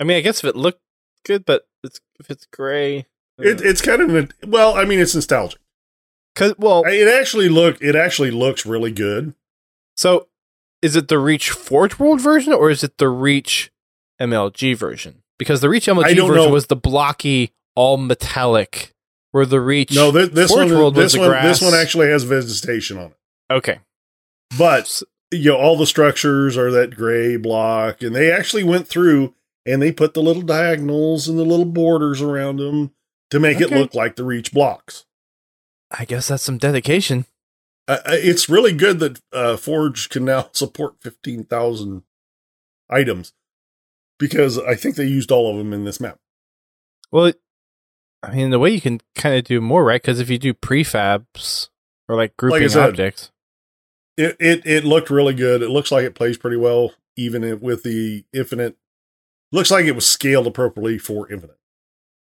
I 0.00 0.04
mean, 0.04 0.16
I 0.16 0.20
guess 0.20 0.38
if 0.38 0.44
it 0.46 0.56
looked 0.56 0.80
good, 1.24 1.44
but 1.44 1.68
it's, 1.84 2.00
if 2.18 2.30
it's 2.30 2.46
gray. 2.46 3.06
It, 3.38 3.60
uh, 3.60 3.64
it's 3.64 3.82
kind 3.82 4.00
of 4.02 4.14
an, 4.14 4.32
well, 4.46 4.74
I 4.74 4.84
mean, 4.84 4.98
it's 4.98 5.14
nostalgic. 5.14 5.60
Cause, 6.34 6.54
well, 6.58 6.84
It 6.86 7.06
actually 7.08 7.48
look 7.48 7.80
it 7.80 7.94
actually 7.94 8.30
looks 8.30 8.66
really 8.66 8.90
good. 8.90 9.34
so 9.96 10.28
is 10.82 10.96
it 10.96 11.08
the 11.08 11.18
Reach 11.18 11.50
Forge 11.50 11.98
World 11.98 12.20
version 12.20 12.52
or 12.52 12.68
is 12.70 12.82
it 12.84 12.98
the 12.98 13.08
Reach 13.08 13.70
MLG 14.20 14.76
version? 14.76 15.22
Because 15.38 15.60
the 15.60 15.68
Reach 15.68 15.86
MLG 15.86 16.08
version 16.08 16.34
know. 16.34 16.48
was 16.50 16.66
the 16.66 16.76
blocky, 16.76 17.52
all 17.74 17.96
metallic, 17.96 18.94
where 19.32 19.46
the 19.46 19.60
Reach. 19.60 19.94
No, 19.94 20.10
this, 20.10 20.50
one 20.50 20.70
World 20.70 20.94
this 20.94 21.16
one 21.16 21.28
grass. 21.28 21.44
this 21.44 21.62
one 21.62 21.78
actually 21.78 22.08
has 22.08 22.24
vegetation 22.24 22.98
on 22.98 23.06
it. 23.06 23.16
Okay. 23.50 23.80
But 24.58 25.02
you 25.30 25.50
know, 25.50 25.56
all 25.56 25.76
the 25.76 25.86
structures 25.86 26.56
are 26.56 26.70
that 26.70 26.94
gray 26.94 27.36
block, 27.36 28.02
and 28.02 28.14
they 28.14 28.30
actually 28.30 28.64
went 28.64 28.88
through 28.88 29.34
and 29.66 29.82
they 29.82 29.92
put 29.92 30.14
the 30.14 30.22
little 30.22 30.42
diagonals 30.42 31.28
and 31.28 31.38
the 31.38 31.44
little 31.44 31.64
borders 31.64 32.22
around 32.22 32.56
them 32.56 32.92
to 33.30 33.40
make 33.40 33.60
it 33.60 33.70
look 33.70 33.94
like 33.94 34.16
the 34.16 34.24
reach 34.24 34.52
blocks. 34.52 35.04
I 35.90 36.04
guess 36.04 36.28
that's 36.28 36.44
some 36.44 36.58
dedication. 36.58 37.26
Uh, 37.88 37.98
uh, 38.06 38.12
it's 38.12 38.48
really 38.48 38.72
good 38.72 39.00
that 39.00 39.20
uh, 39.32 39.56
Forge 39.56 40.08
can 40.08 40.24
now 40.24 40.48
support 40.52 40.96
fifteen 41.00 41.44
thousand 41.44 42.02
items 42.88 43.32
because 44.18 44.58
I 44.58 44.74
think 44.74 44.96
they 44.96 45.06
used 45.06 45.30
all 45.30 45.50
of 45.50 45.58
them 45.58 45.72
in 45.72 45.84
this 45.84 46.00
map. 46.00 46.18
Well, 47.12 47.32
I 48.22 48.34
mean, 48.34 48.50
the 48.50 48.58
way, 48.58 48.70
you 48.70 48.80
can 48.80 49.00
kind 49.14 49.36
of 49.36 49.44
do 49.44 49.60
more, 49.60 49.84
right? 49.84 50.00
Because 50.02 50.20
if 50.20 50.28
you 50.30 50.38
do 50.38 50.54
prefabs 50.54 51.68
or 52.08 52.16
like 52.16 52.36
grouping 52.36 52.68
said, 52.68 52.88
objects, 52.88 53.30
It, 54.16 54.36
it 54.40 54.66
it 54.66 54.84
looked 54.84 55.10
really 55.10 55.34
good. 55.34 55.62
It 55.62 55.68
looks 55.70 55.92
like 55.92 56.04
it 56.04 56.14
plays 56.14 56.36
pretty 56.38 56.56
well, 56.56 56.94
even 57.16 57.44
if- 57.44 57.60
with 57.60 57.82
the 57.82 58.24
infinite. 58.32 58.76
Looks 59.52 59.70
like 59.70 59.84
it 59.86 59.94
was 59.94 60.06
scaled 60.08 60.46
appropriately 60.48 60.98
for 60.98 61.30
infinite. 61.30 61.58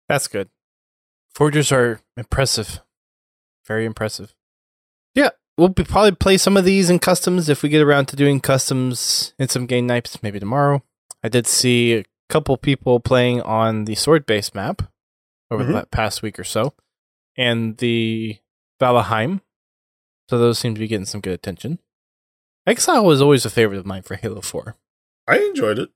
that's 0.08 0.28
good. 0.28 0.50
Forgers 1.36 1.72
are 1.72 2.00
impressive, 2.18 2.80
very 3.68 3.86
impressive. 3.86 4.34
Yeah, 5.16 5.30
we'll 5.58 5.70
be, 5.70 5.84
probably 5.84 6.12
play 6.14 6.38
some 6.38 6.56
of 6.58 6.66
these 6.66 6.90
in 6.90 7.00
customs 7.00 7.50
if 7.50 7.62
we 7.62 7.70
get 7.70 7.82
around 7.82 8.08
to 8.08 8.16
doing 8.16 8.40
customs 8.40 9.34
in 9.38 9.48
some 9.50 9.66
game 9.66 9.86
nights, 9.86 10.24
maybe 10.24 10.40
tomorrow. 10.40 10.82
I 11.24 11.30
did 11.30 11.48
see 11.48 11.96
a 11.96 12.06
couple 12.30 12.56
people 12.58 13.00
playing 13.00 13.42
on 13.42 13.86
the 13.86 13.96
sword 13.96 14.26
base 14.26 14.54
map 14.54 14.84
over 15.52 15.64
Mhm. 15.64 15.82
the 15.82 15.86
past 15.88 16.22
week 16.22 16.40
or 16.40 16.44
so, 16.44 16.74
and 17.38 17.78
the 17.78 18.38
Valheim. 18.80 19.42
So 20.30 20.38
those 20.38 20.60
seem 20.60 20.76
to 20.76 20.80
be 20.80 20.88
getting 20.88 21.06
some 21.06 21.22
good 21.22 21.34
attention. 21.34 21.80
Exile 22.68 23.04
was 23.04 23.22
always 23.22 23.46
a 23.46 23.50
favorite 23.50 23.80
of 23.80 23.86
mine 23.86 24.04
for 24.04 24.16
Halo 24.16 24.42
4. 24.42 24.76
I 25.28 25.40
enjoyed 25.40 25.80
it. 25.80 25.90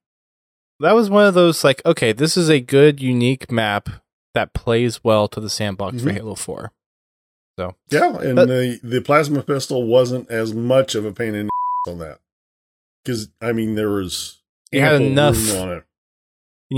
That 0.80 0.94
was 0.94 1.10
one 1.10 1.26
of 1.26 1.36
those 1.36 1.64
like, 1.64 1.82
okay, 1.86 2.12
this 2.14 2.36
is 2.36 2.50
a 2.50 2.60
good, 2.60 3.00
unique 3.00 3.52
map 3.52 3.90
that 4.34 4.54
plays 4.54 5.04
well 5.04 5.28
to 5.28 5.40
the 5.40 5.50
sandbox 5.50 6.02
for 6.02 6.10
Mhm. 6.10 6.14
Halo 6.16 6.36
4. 6.36 6.72
So 7.60 7.76
Yeah, 7.92 8.18
and 8.18 8.36
But- 8.36 8.48
the 8.48 8.80
the 8.82 9.02
plasma 9.02 9.44
pistol 9.44 9.86
wasn't 9.86 10.30
as 10.32 10.56
much 10.56 10.96
of 10.96 11.06
a 11.06 11.12
pain 11.14 11.36
in 11.36 11.46
the 11.46 11.52
ass 11.88 11.92
on 11.94 12.00
that 12.00 12.20
because 13.04 13.30
I 13.40 13.52
mean 13.54 13.76
there 13.76 13.92
was 13.92 14.40
You 14.74 14.82
had 14.82 15.02
enough-. 15.02 15.52
And 15.54 15.84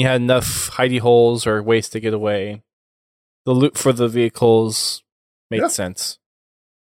you 0.02 0.06
had 0.08 0.22
enough 0.22 0.72
hidey 0.72 1.00
holes 1.00 1.48
or 1.48 1.62
ways 1.64 1.88
to 1.90 2.00
get 2.00 2.14
away. 2.14 2.62
The 3.46 3.54
loot 3.54 3.78
for 3.78 3.94
the 3.94 4.08
vehicles 4.08 5.04
made 5.50 5.62
Yeah. 5.62 5.68
sense. 5.68 6.20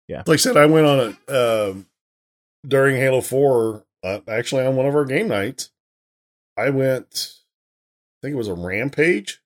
Yeah 0.08 0.18
like 0.26 0.34
I 0.34 0.36
said, 0.36 0.56
I 0.56 0.66
went 0.66 0.86
on 0.86 0.98
it 1.26 1.32
um, 1.32 1.86
during 2.66 2.96
Halo 2.96 3.20
Four. 3.20 3.84
Uh, 4.02 4.20
actually, 4.28 4.64
on 4.66 4.74
one 4.76 4.86
of 4.86 4.94
our 4.94 5.04
game 5.04 5.28
nights, 5.28 5.70
I 6.56 6.70
went. 6.70 7.34
I 8.22 8.26
think 8.26 8.34
it 8.34 8.38
was 8.38 8.48
a 8.48 8.54
rampage 8.54 9.40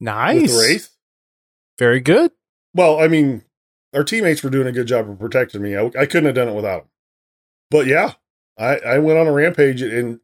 Nice. 0.00 0.52
the 0.52 0.58
wraith. 0.58 0.90
Very 1.78 2.00
good. 2.00 2.32
Well, 2.74 3.00
I 3.00 3.08
mean, 3.08 3.42
our 3.94 4.04
teammates 4.04 4.42
were 4.42 4.50
doing 4.50 4.66
a 4.66 4.72
good 4.72 4.86
job 4.86 5.08
of 5.08 5.18
protecting 5.18 5.62
me. 5.62 5.76
I, 5.76 5.86
I 5.98 6.04
couldn't 6.06 6.26
have 6.26 6.34
done 6.34 6.48
it 6.48 6.54
without 6.54 6.80
them. 6.82 6.88
But 7.70 7.86
yeah, 7.86 8.12
I, 8.58 8.76
I 8.78 8.98
went 8.98 9.18
on 9.18 9.26
a 9.26 9.32
rampage 9.32 9.80
and 9.82 10.20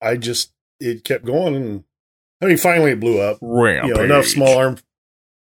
I 0.00 0.16
just 0.16 0.52
it 0.80 1.04
kept 1.04 1.24
going 1.24 1.54
and 1.54 1.84
I 2.40 2.46
mean 2.46 2.58
finally 2.58 2.92
it 2.92 3.00
blew 3.00 3.20
up. 3.20 3.38
Rampage. 3.40 3.88
You 3.88 3.94
know, 3.94 4.04
enough 4.04 4.26
small 4.26 4.56
arm 4.56 4.78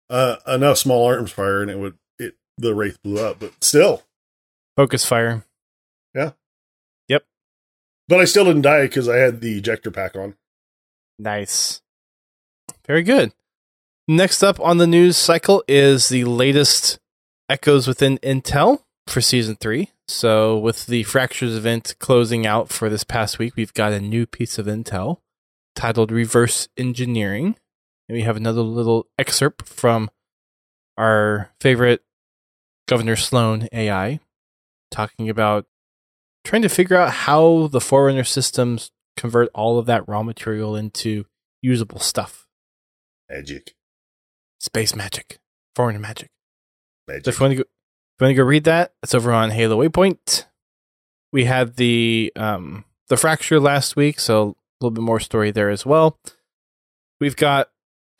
uh 0.10 0.38
enough 0.48 0.77
small 0.77 1.05
arms 1.05 1.31
fire 1.31 1.62
and 1.62 1.72
it 1.72 1.77
would 1.77 1.98
it 2.19 2.36
the 2.57 2.75
wraith 2.75 2.98
blew 3.03 3.24
up, 3.24 3.39
but 3.39 3.51
still. 3.62 4.03
Focus 4.75 5.05
fire. 5.05 5.45
Yeah. 6.15 6.31
Yep. 7.07 7.24
But 8.07 8.19
I 8.19 8.25
still 8.25 8.45
didn't 8.45 8.62
die 8.62 8.83
because 8.83 9.07
I 9.07 9.17
had 9.17 9.41
the 9.41 9.57
ejector 9.57 9.91
pack 9.91 10.15
on. 10.15 10.36
Nice. 11.19 11.81
Very 12.86 13.03
good. 13.03 13.33
Next 14.07 14.43
up 14.43 14.60
on 14.60 14.79
the 14.79 14.88
news 14.88 15.15
cycle 15.15 15.63
is 15.67 16.10
the 16.10 16.25
latest 16.25 17.00
Echoes 17.48 17.88
Within 17.88 18.17
Intel 18.17 18.81
for 19.07 19.22
season 19.22 19.55
three. 19.55 19.91
So, 20.07 20.57
with 20.57 20.86
the 20.88 21.03
Fractures 21.03 21.55
event 21.55 21.95
closing 22.00 22.45
out 22.45 22.69
for 22.69 22.89
this 22.89 23.03
past 23.03 23.39
week, 23.39 23.55
we've 23.55 23.74
got 23.74 23.93
a 23.93 24.01
new 24.01 24.25
piece 24.25 24.57
of 24.57 24.65
intel 24.65 25.19
titled 25.75 26.12
Reverse 26.12 26.67
Engineering. 26.77 27.55
And 28.10 28.17
we 28.17 28.24
have 28.24 28.36
another 28.36 28.62
little 28.62 29.07
excerpt 29.17 29.67
from 29.67 30.10
our 30.98 31.51
favorite 31.62 32.03
Governor 32.88 33.15
Sloan 33.15 33.67
AI 33.72 34.19
talking 34.91 35.29
about 35.29 35.65
trying 36.43 36.62
to 36.63 36.69
figure 36.69 36.98
out 36.98 37.12
how 37.12 37.67
the 37.67 37.79
Forerunner 37.79 38.25
systems 38.25 38.91
convert 39.15 39.50
all 39.53 39.79
of 39.79 39.86
that 39.86 40.07
raw 40.07 40.22
material 40.22 40.75
into 40.75 41.25
usable 41.62 42.00
stuff. 42.00 42.45
Magic. 43.29 43.74
Space 44.60 44.95
magic, 44.95 45.39
Forerunner 45.75 46.00
magic. 46.00 46.29
Magic. 47.07 47.25
So 47.25 47.29
if 47.29 47.39
you 47.39 47.43
want 47.43 47.51
to 47.51 47.63
go, 47.63 47.69
you 48.20 48.25
want 48.25 48.32
to 48.32 48.36
go 48.36 48.43
read 48.43 48.63
that, 48.65 48.93
it's 49.01 49.13
over 49.13 49.32
on 49.32 49.51
Halo 49.51 49.77
Waypoint. 49.84 50.46
We 51.32 51.46
had 51.46 51.75
the 51.77 52.32
um 52.36 52.86
the 53.10 53.17
fracture 53.17 53.60
last 53.60 53.96
week, 53.96 54.20
so 54.20 54.41
a 54.41 54.55
little 54.82 54.91
bit 54.91 55.01
more 55.01 55.20
story 55.20 55.51
there 55.51 55.70
as 55.70 55.86
well. 55.86 56.20
We've 57.20 57.36
got 57.36 57.70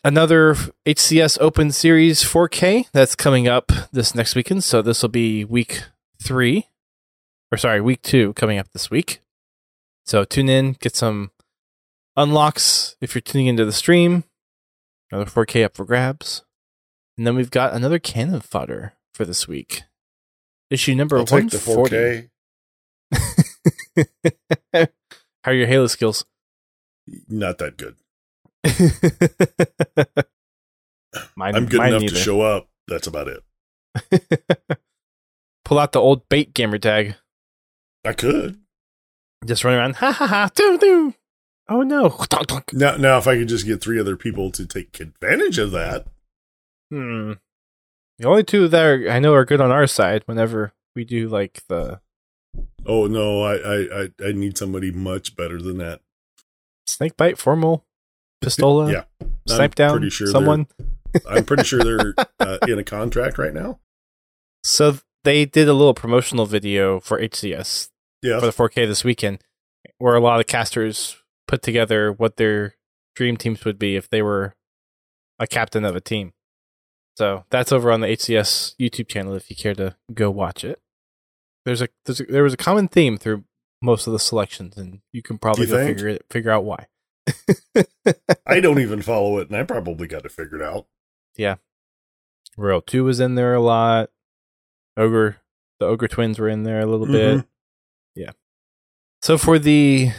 another 0.04 0.56
HCS 0.86 1.38
Open 1.40 1.72
Series 1.72 2.24
4K 2.24 2.88
that's 2.92 3.16
coming 3.16 3.48
up 3.48 3.72
this 3.92 4.16
next 4.16 4.36
weekend. 4.36 4.64
So 4.64 4.82
this 4.82 5.02
will 5.02 5.10
be 5.10 5.46
week 5.46 5.84
three, 6.22 6.70
or 7.52 7.58
sorry, 7.58 7.82
week 7.82 8.02
two 8.02 8.34
coming 8.34 8.60
up 8.60 8.72
this 8.72 8.90
week. 8.90 9.22
So 10.06 10.24
tune 10.24 10.50
in, 10.50 10.74
get 10.74 10.96
some 10.96 11.32
unlocks 12.18 12.96
if 13.00 13.16
you're 13.16 13.22
tuning 13.22 13.48
into 13.48 13.66
the 13.66 13.72
stream. 13.72 14.24
Another 15.12 15.30
4K 15.30 15.66
up 15.66 15.76
for 15.76 15.86
grabs. 15.86 16.44
And 17.18 17.28
then 17.28 17.36
we've 17.36 17.52
got 17.52 17.74
another 17.74 18.00
Canon 18.00 18.42
Fodder 18.42 18.94
for 19.13 19.25
this 19.25 19.48
week. 19.48 19.84
Issue 20.70 20.96
number 20.96 21.17
I'll 21.17 21.25
take 21.25 21.50
the 21.50 21.58
140. 21.58 22.29
4K. 24.74 24.88
How 25.43 25.51
are 25.51 25.53
your 25.53 25.67
Halo 25.67 25.88
skills? 25.88 26.25
Not 27.27 27.58
that 27.60 27.77
good. 27.77 27.96
mine, 31.36 31.55
I'm 31.55 31.65
good 31.65 31.77
mine 31.79 31.89
enough 31.89 32.01
neither. 32.01 32.15
to 32.15 32.20
show 32.20 32.41
up. 32.41 32.70
That's 32.88 33.08
about 33.08 33.27
it. 33.27 33.43
Pull 35.65 35.79
out 35.79 35.91
the 35.91 36.00
old 36.00 36.27
bait 36.29 36.53
gamer 36.53 36.77
tag. 36.77 37.15
I 38.05 38.13
could. 38.13 38.60
Just 39.46 39.63
run 39.63 39.75
around. 39.75 39.96
Ha 39.98 40.12
ha 40.12 40.27
ha. 40.27 40.50
Doo 40.55 40.77
doo. 40.77 41.13
Oh 41.70 41.82
no. 41.82 42.17
Now 42.74 42.98
now 42.98 43.17
if 43.17 43.27
I 43.27 43.38
could 43.38 43.48
just 43.48 43.65
get 43.65 43.82
three 43.82 44.00
other 44.00 44.17
people 44.17 44.51
to 44.51 44.65
take 44.65 45.00
advantage 45.00 45.58
of 45.58 45.72
that. 45.72 46.08
Hmm. 46.91 47.34
The 48.24 48.30
only 48.30 48.46
two 48.46 48.70
that 48.70 48.86
are, 48.86 49.10
I 49.12 49.20
know 49.20 49.34
are 49.34 49.44
good 49.44 49.60
on 49.60 49.70
our 49.70 49.86
side 49.86 50.24
whenever 50.27 50.72
we 50.96 51.03
do 51.03 51.27
like 51.27 51.62
the 51.68 52.00
Oh 52.86 53.06
no, 53.06 53.42
I 53.44 53.56
I 54.03 54.10
I, 54.25 54.32
need 54.32 54.58
somebody 54.58 54.92
much 54.92 55.36
better 55.36 55.62
than 55.62 55.77
that. 55.80 56.00
snake 56.88 57.18
bite, 57.18 57.38
formal, 57.38 57.86
pistola, 58.42 58.89
Yeah. 58.94 59.27
snipe 59.46 59.75
down 59.75 59.98
pretty 59.98 60.10
sure 60.10 60.27
someone. 60.27 60.68
I'm 61.30 61.44
pretty 61.44 61.65
sure 61.65 61.84
they're 61.84 62.13
uh, 62.39 62.60
in 62.65 62.80
a 62.80 62.84
contract 62.86 63.38
right 63.38 63.53
now. 63.53 63.82
So 64.63 65.00
they 65.25 65.44
did 65.44 65.68
a 65.68 65.74
little 65.74 65.94
promotional 65.94 66.46
video 66.46 67.01
for 67.01 67.20
HCS 67.20 67.89
Yeah. 68.22 68.39
for 68.39 68.46
the 68.46 68.53
4K 68.53 68.88
this 68.88 69.03
weekend, 69.03 69.44
where 69.98 70.15
a 70.15 70.22
lot 70.22 70.39
of 70.39 70.48
casters 70.48 71.18
put 71.46 71.62
together 71.62 72.13
what 72.13 72.38
their 72.38 72.75
dream 73.18 73.36
teams 73.36 73.65
would 73.65 73.77
be 73.77 73.98
if 73.98 74.10
they 74.10 74.22
were 74.22 74.56
a 75.39 75.46
captain 75.46 75.84
of 75.84 75.94
a 75.98 76.01
team. 76.01 76.32
So 77.15 77.46
that's 77.50 77.72
over 77.72 77.91
on 77.91 78.01
the 78.01 78.08
HCS 78.08 78.75
YouTube 78.79 79.08
channel 79.08 79.36
if 79.36 79.50
you 79.50 79.55
care 79.55 79.75
to 79.75 79.96
go 80.13 80.32
watch 80.32 80.63
it. 80.63 80.82
There's 81.65 81.82
a, 81.82 81.88
there's 82.05 82.20
a 82.20 82.25
there 82.25 82.43
was 82.43 82.53
a 82.53 82.58
common 82.58 82.88
theme 82.88 83.17
through 83.17 83.43
most 83.82 84.08
of 84.08 84.13
the 84.13 84.20
selections, 84.20 84.77
and 84.77 85.00
you 85.12 85.22
can 85.22 85.38
probably 85.38 85.67
You 85.67 85.88
figure 85.88 86.08
it 86.08 86.25
figure 86.29 86.51
out 86.51 86.65
why. 86.65 86.88
I 88.46 88.60
don't 88.62 88.79
even 88.79 89.01
follow 89.01 89.38
it, 89.38 89.50
and 89.50 89.55
I 89.55 89.63
probably 89.63 90.08
got 90.08 90.24
to 90.24 90.29
figure 90.29 90.58
it 90.58 90.63
figured 90.63 90.63
out. 90.63 90.88
Yeah, 91.38 91.55
Royal2 92.58 93.03
was 93.03 93.20
in 93.20 93.36
there 93.36 93.53
a 93.53 93.62
lot. 93.62 94.10
Ogre, 94.98 95.38
the 95.79 95.86
Ogre 95.86 96.08
twins 96.08 96.39
were 96.39 96.50
in 96.50 96.63
there 96.63 96.82
a 96.82 96.86
little 96.86 97.08
bit. 97.08 97.38
Mm-hmm. 97.38 97.48
Yeah. 98.15 98.32
So 99.22 99.38
for 99.38 99.58
the 99.58 100.12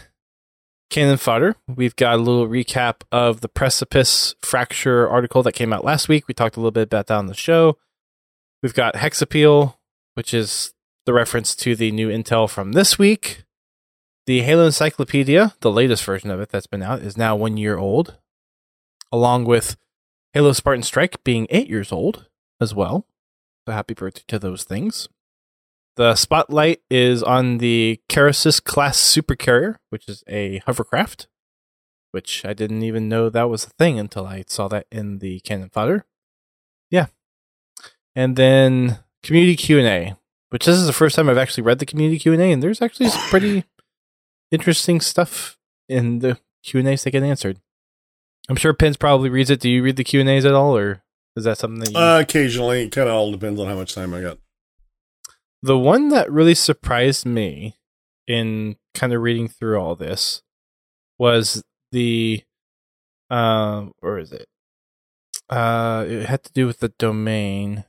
Canon 0.91 1.17
Fodder, 1.17 1.57
we've 1.67 1.97
got 1.97 2.15
a 2.15 2.23
little 2.23 2.47
recap 2.47 3.03
of 3.11 3.41
the 3.41 3.49
precipice 3.49 4.35
fracture 4.43 5.09
article 5.09 5.43
that 5.43 5.53
came 5.53 5.73
out 5.73 5.85
last 5.85 6.09
week. 6.09 6.29
We 6.29 6.35
talked 6.35 6.57
a 6.57 6.61
little 6.61 6.71
bit 6.71 6.85
about 6.85 7.09
that 7.09 7.19
on 7.19 7.27
the 7.27 7.35
show. 7.35 7.79
We've 8.63 8.75
got 8.75 8.95
Hexapeel, 8.95 9.75
which 10.15 10.33
is 10.33 10.73
the 11.05 11.13
reference 11.13 11.55
to 11.57 11.75
the 11.75 11.91
new 11.91 12.09
intel 12.09 12.49
from 12.49 12.73
this 12.73 12.99
week. 12.99 13.45
The 14.27 14.43
Halo 14.43 14.67
Encyclopedia, 14.67 15.55
the 15.61 15.71
latest 15.71 16.05
version 16.05 16.31
of 16.31 16.41
it 16.41 16.49
that's 16.49 16.67
been 16.67 16.83
out, 16.83 17.03
is 17.03 17.17
now 17.17 17.37
one 17.37 17.57
year 17.57 17.77
old, 17.77 18.17
along 19.13 19.45
with 19.45 19.77
Halo 20.33 20.53
Spartan 20.53 20.83
Strike 20.83 21.23
being 21.25 21.47
eight 21.51 21.69
years 21.69 21.93
old 21.93 22.27
as 22.61 22.75
well. 22.75 23.07
So 23.67 23.73
happy 23.73 23.95
birthday 23.95 24.23
to 24.29 24.39
those 24.39 24.65
things. 24.65 25.09
The 25.97 26.15
spotlight 26.17 26.81
is 26.91 27.23
on 27.23 27.59
the 27.59 28.01
Karasis 28.09 28.63
class 28.63 28.99
supercarrier, 28.99 29.77
which 29.91 30.09
is 30.09 30.25
a 30.29 30.59
hovercraft, 30.67 31.29
which 32.11 32.45
I 32.45 32.53
didn't 32.53 32.83
even 32.83 33.09
know 33.09 33.31
that 33.31 33.49
was 33.49 33.65
a 33.65 33.71
thing 33.71 33.99
until 33.99 34.27
I 34.27 34.45
saw 34.49 34.67
that 34.69 34.87
in 34.91 35.19
the 35.19 35.41
Canon 35.41 35.71
Fodder. 35.71 36.05
Yeah. 36.91 37.07
And 38.17 38.37
then 38.37 38.99
community 39.23 39.57
Q&A, 39.57 40.17
which 40.51 40.67
this 40.67 40.77
is 40.77 40.87
the 40.87 40.93
first 40.93 41.15
time 41.15 41.29
I've 41.29 41.39
actually 41.39 41.63
read 41.63 41.79
the 41.79 41.87
community 41.87 42.19
Q&A 42.19 42.53
and 42.53 42.63
there's 42.63 42.83
actually 42.83 43.09
some 43.11 43.23
pretty 43.31 43.65
interesting 44.51 45.01
stuff 45.01 45.59
in 45.89 46.21
the 46.21 46.39
Q&As 46.65 47.05
that 47.05 47.11
get 47.11 47.23
answered. 47.23 47.61
I'm 48.49 48.57
sure 48.57 48.75
Pins 48.75 48.97
probably 48.97 49.31
reads 49.31 49.51
it. 49.51 49.61
Do 49.61 49.71
you 49.71 49.83
read 49.83 49.97
the 49.97 50.05
Q 50.05 50.21
and 50.21 50.29
A's 50.29 50.45
at 50.45 50.55
all, 50.55 50.77
or 50.77 51.03
is 51.37 51.45
that 51.45 51.59
something 51.59 51.81
that 51.81 51.91
you? 51.93 51.97
Uh, 51.99 52.21
occasionally, 52.21 52.89
kind 52.91 53.09
of 53.09 53.15
all 53.15 53.33
depends 53.33 53.59
on 53.59 53.67
how 53.67 53.75
much 53.75 53.95
time 53.95 54.13
I 54.13 54.21
got. 54.21 54.39
The 55.65 55.79
one 55.79 56.11
that 56.11 56.31
really 56.31 56.55
surprised 56.55 57.25
me 57.25 57.79
in 58.27 58.77
kind 58.93 59.15
of 59.15 59.23
reading 59.23 59.49
through 59.49 59.81
all 59.81 59.97
this 59.97 60.43
was 61.19 61.65
the, 61.91 62.43
uh, 63.31 63.87
where 64.01 64.19
is 64.19 64.31
it? 64.31 64.47
Uh, 65.49 66.05
it 66.07 66.27
had 66.27 66.45
to 66.45 66.53
do 66.53 66.67
with 66.67 66.81
the 66.81 66.91
domain, 66.99 67.85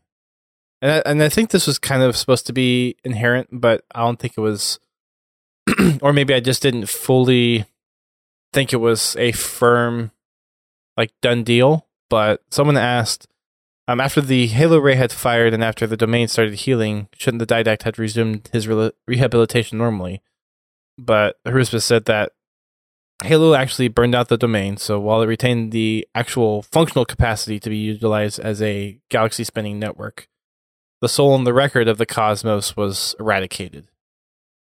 and 0.81 0.91
I, 0.91 1.03
and 1.05 1.21
I 1.21 1.27
think 1.27 1.49
this 1.49 1.67
was 1.67 1.77
kind 1.77 2.01
of 2.01 2.15
supposed 2.15 2.47
to 2.47 2.53
be 2.53 2.95
inherent, 3.03 3.49
but 3.51 3.83
I 3.93 3.99
don't 3.99 4.19
think 4.19 4.37
it 4.37 4.41
was, 4.41 4.79
or 6.01 6.13
maybe 6.13 6.33
I 6.33 6.39
just 6.39 6.61
didn't 6.61 6.87
fully 6.87 7.65
think 8.53 8.71
it 8.71 8.77
was 8.77 9.17
a 9.17 9.33
firm, 9.33 10.11
like 10.95 11.11
done 11.21 11.43
deal. 11.43 11.87
But 12.09 12.41
someone 12.51 12.77
asked, 12.77 13.27
um, 13.87 14.01
after 14.01 14.21
the 14.21 14.47
Halo 14.47 14.79
Ray 14.79 14.95
had 14.95 15.11
fired 15.11 15.53
and 15.53 15.63
after 15.63 15.85
the 15.85 15.97
domain 15.97 16.27
started 16.27 16.55
healing, 16.55 17.07
shouldn't 17.13 17.39
the 17.39 17.53
Didact 17.53 17.83
had 17.83 17.99
resumed 17.99 18.49
his 18.51 18.67
re- 18.67 18.91
rehabilitation 19.07 19.77
normally? 19.77 20.21
But 20.97 21.37
Haruspis 21.45 21.83
said 21.83 22.05
that 22.05 22.31
Halo 23.23 23.53
actually 23.53 23.87
burned 23.87 24.15
out 24.15 24.27
the 24.27 24.37
domain, 24.37 24.77
so 24.77 24.99
while 24.99 25.21
it 25.21 25.27
retained 25.27 25.71
the 25.71 26.07
actual 26.15 26.63
functional 26.63 27.05
capacity 27.05 27.59
to 27.59 27.69
be 27.69 27.77
utilized 27.77 28.39
as 28.39 28.61
a 28.61 28.99
galaxy 29.09 29.43
spinning 29.43 29.79
network, 29.79 30.27
the 31.01 31.07
soul 31.07 31.35
and 31.35 31.45
the 31.45 31.53
record 31.53 31.87
of 31.87 31.97
the 31.97 32.05
cosmos 32.05 32.75
was 32.75 33.15
eradicated. 33.19 33.87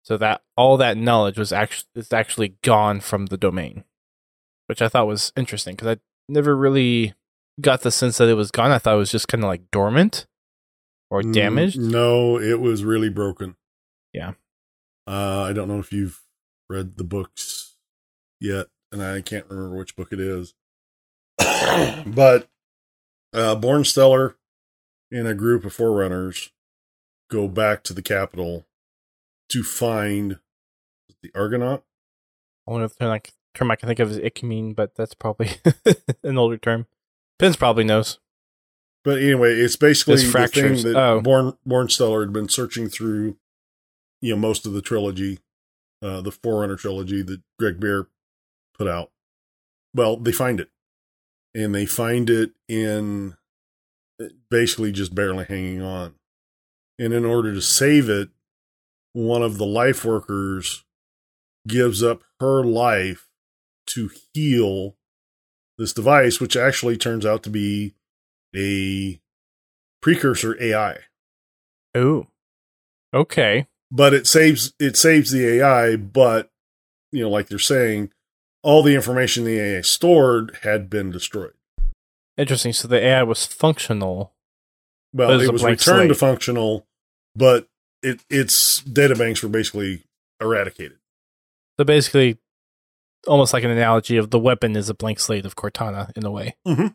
So 0.03 0.17
that 0.17 0.43
all 0.57 0.77
that 0.79 0.97
knowledge 0.97 1.39
was 1.39 1.53
actually 1.53 1.89
is 1.95 2.13
actually 2.13 2.57
gone 2.63 3.01
from 3.01 3.27
the 3.27 3.37
domain, 3.37 3.85
which 4.67 4.83
I 4.83 4.89
thought 4.89 5.07
was 5.07 5.33
interesting 5.37 5.77
because 5.77 5.97
I 5.97 6.01
never 6.29 6.57
really 6.57 7.15
got 7.61 7.83
the 7.83 7.91
sense 7.91 8.19
that 8.19 8.29
it 8.29 8.35
was 8.35 8.51
gone. 8.51 8.71
I 8.71 8.79
thought 8.79 8.95
it 8.95 8.99
was 8.99 9.11
just 9.11 9.29
kind 9.29 9.45
of 9.45 9.49
like 9.49 9.71
dormant 9.71 10.27
or 11.11 11.23
Mm, 11.23 11.33
damaged. 11.35 11.79
No, 11.79 12.39
it 12.39 12.61
was 12.61 12.85
really 12.85 13.11
broken. 13.11 13.57
Yeah. 14.13 14.33
Uh, 15.07 15.43
I 15.43 15.53
don't 15.53 15.69
know 15.69 15.79
if 15.79 15.93
you've 15.93 16.23
read 16.69 16.97
the 16.97 17.05
books 17.05 17.77
yet, 18.41 18.69
and 18.91 19.03
I 19.03 19.21
can't 19.21 19.47
remember 19.49 19.77
which 19.77 19.97
book 19.97 20.13
it 20.13 20.21
is. 20.21 20.55
but 21.39 22.49
uh, 23.35 23.57
Bornstellar 23.57 24.35
and 25.11 25.27
a 25.27 25.35
group 25.35 25.65
of 25.65 25.75
Forerunners 25.75 26.51
go 27.31 27.49
back 27.49 27.83
to 27.85 27.93
the 27.93 28.03
capital 28.03 28.67
to 29.51 29.63
find 29.63 30.39
the 31.23 31.31
Argonaut. 31.35 31.85
I 32.67 32.71
wonder 32.71 32.87
if 32.87 32.97
the 32.97 33.07
like, 33.07 33.33
term 33.55 33.71
I 33.71 33.77
can 33.77 33.89
think 33.89 33.99
of 33.99 34.11
is 34.11 34.19
Ichmine, 34.19 34.75
but 34.75 34.95
that's 34.95 35.15
probably 35.15 35.51
an 36.23 36.39
older 36.39 36.57
term. 36.57 36.87
Pins 37.43 37.57
probably 37.57 37.83
knows. 37.83 38.21
But 39.03 39.19
anyway, 39.19 39.55
it's 39.55 39.75
basically 39.75 40.15
Just 40.15 40.33
the 40.33 40.47
thing 40.47 40.83
that 40.85 40.97
Oh. 40.97 41.21
Born 41.21 41.59
Bornstellar 41.67 42.21
had 42.21 42.33
been 42.33 42.49
searching 42.49 42.89
through, 42.89 43.37
you 44.21 44.31
know, 44.31 44.37
most 44.37 44.65
of 44.65 44.75
the 44.75 44.81
trilogy, 44.81 45.41
uh, 46.01 46.21
the 46.21 46.31
Forerunner 46.31 46.77
trilogy 46.77 47.21
that 47.23 47.43
Greg 47.59 47.81
Bear 47.81 48.07
put 48.79 48.87
out. 48.87 49.11
Well, 49.93 50.17
they 50.17 50.31
find 50.31 50.61
it, 50.61 50.71
and 51.53 51.75
they 51.75 51.85
find 51.85 52.31
it 52.31 52.53
in 52.69 53.35
uh, 54.23 54.27
basically 54.49 54.93
just 54.93 55.13
barely 55.13 55.45
hanging 55.45 55.83
on. 55.83 56.15
And 56.97 57.13
in 57.13 57.25
order 57.25 57.53
to 57.53 57.61
save 57.61 58.09
it, 58.09 58.29
one 59.15 59.43
of 59.43 59.59
the 59.59 59.67
life 59.67 60.05
workers 60.05 60.85
gives 61.67 62.05
up 62.05 62.23
her 62.39 62.63
life 62.63 63.27
to 63.89 64.11
heal 64.33 64.95
this 65.79 65.93
device, 65.93 66.41
which 66.41 66.57
actually 66.57 66.97
turns 66.97 67.27
out 67.27 67.43
to 67.45 67.51
be 67.51 67.95
a 68.55 69.21
precursor 70.01 70.61
AI. 70.63 70.99
Ooh. 71.97 72.27
Okay. 73.15 73.67
But 73.91 74.15
it 74.15 74.27
saves 74.27 74.73
it 74.79 74.97
saves 74.97 75.31
the 75.31 75.47
AI, 75.47 75.97
but 75.97 76.51
you 77.11 77.23
know, 77.23 77.31
like 77.31 77.49
they're 77.49 77.59
saying, 77.59 78.11
all 78.63 78.83
the 78.83 78.95
information 78.95 79.45
the 79.45 79.59
AI 79.59 79.81
stored 79.83 80.59
had 80.63 80.89
been 80.89 81.11
destroyed. 81.11 81.53
Interesting. 82.39 82.73
So 82.73 82.89
the 82.89 83.05
AI 83.05 83.23
was 83.23 83.45
functional. 83.45 84.33
Well, 85.13 85.39
it 85.41 85.53
was 85.53 85.63
returned 85.63 86.09
to 86.09 86.15
functional, 86.15 86.87
but 87.37 87.69
it 88.03 88.25
its 88.31 88.81
data 88.81 89.15
banks 89.15 89.43
were 89.43 89.51
basically 89.51 90.05
eradicated. 90.41 90.99
So 91.79 91.85
basically, 91.85 92.39
almost 93.27 93.53
like 93.53 93.65
an 93.65 93.71
analogy 93.71 94.17
of 94.17 94.31
the 94.31 94.39
weapon 94.39 94.77
is 94.77 94.89
a 94.89 94.95
blank 94.95 95.21
slate 95.21 95.45
of 95.47 95.57
Cortana 95.57 96.11
in 96.17 96.25
a 96.25 96.31
way. 96.31 96.57
Mhm. 96.67 96.95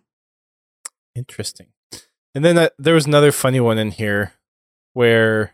Interesting. 1.15 1.67
And 2.35 2.45
then 2.45 2.57
uh, 2.57 2.69
there 2.77 2.93
was 2.93 3.05
another 3.07 3.31
funny 3.31 3.59
one 3.59 3.77
in 3.77 3.91
here 3.91 4.33
where 4.93 5.53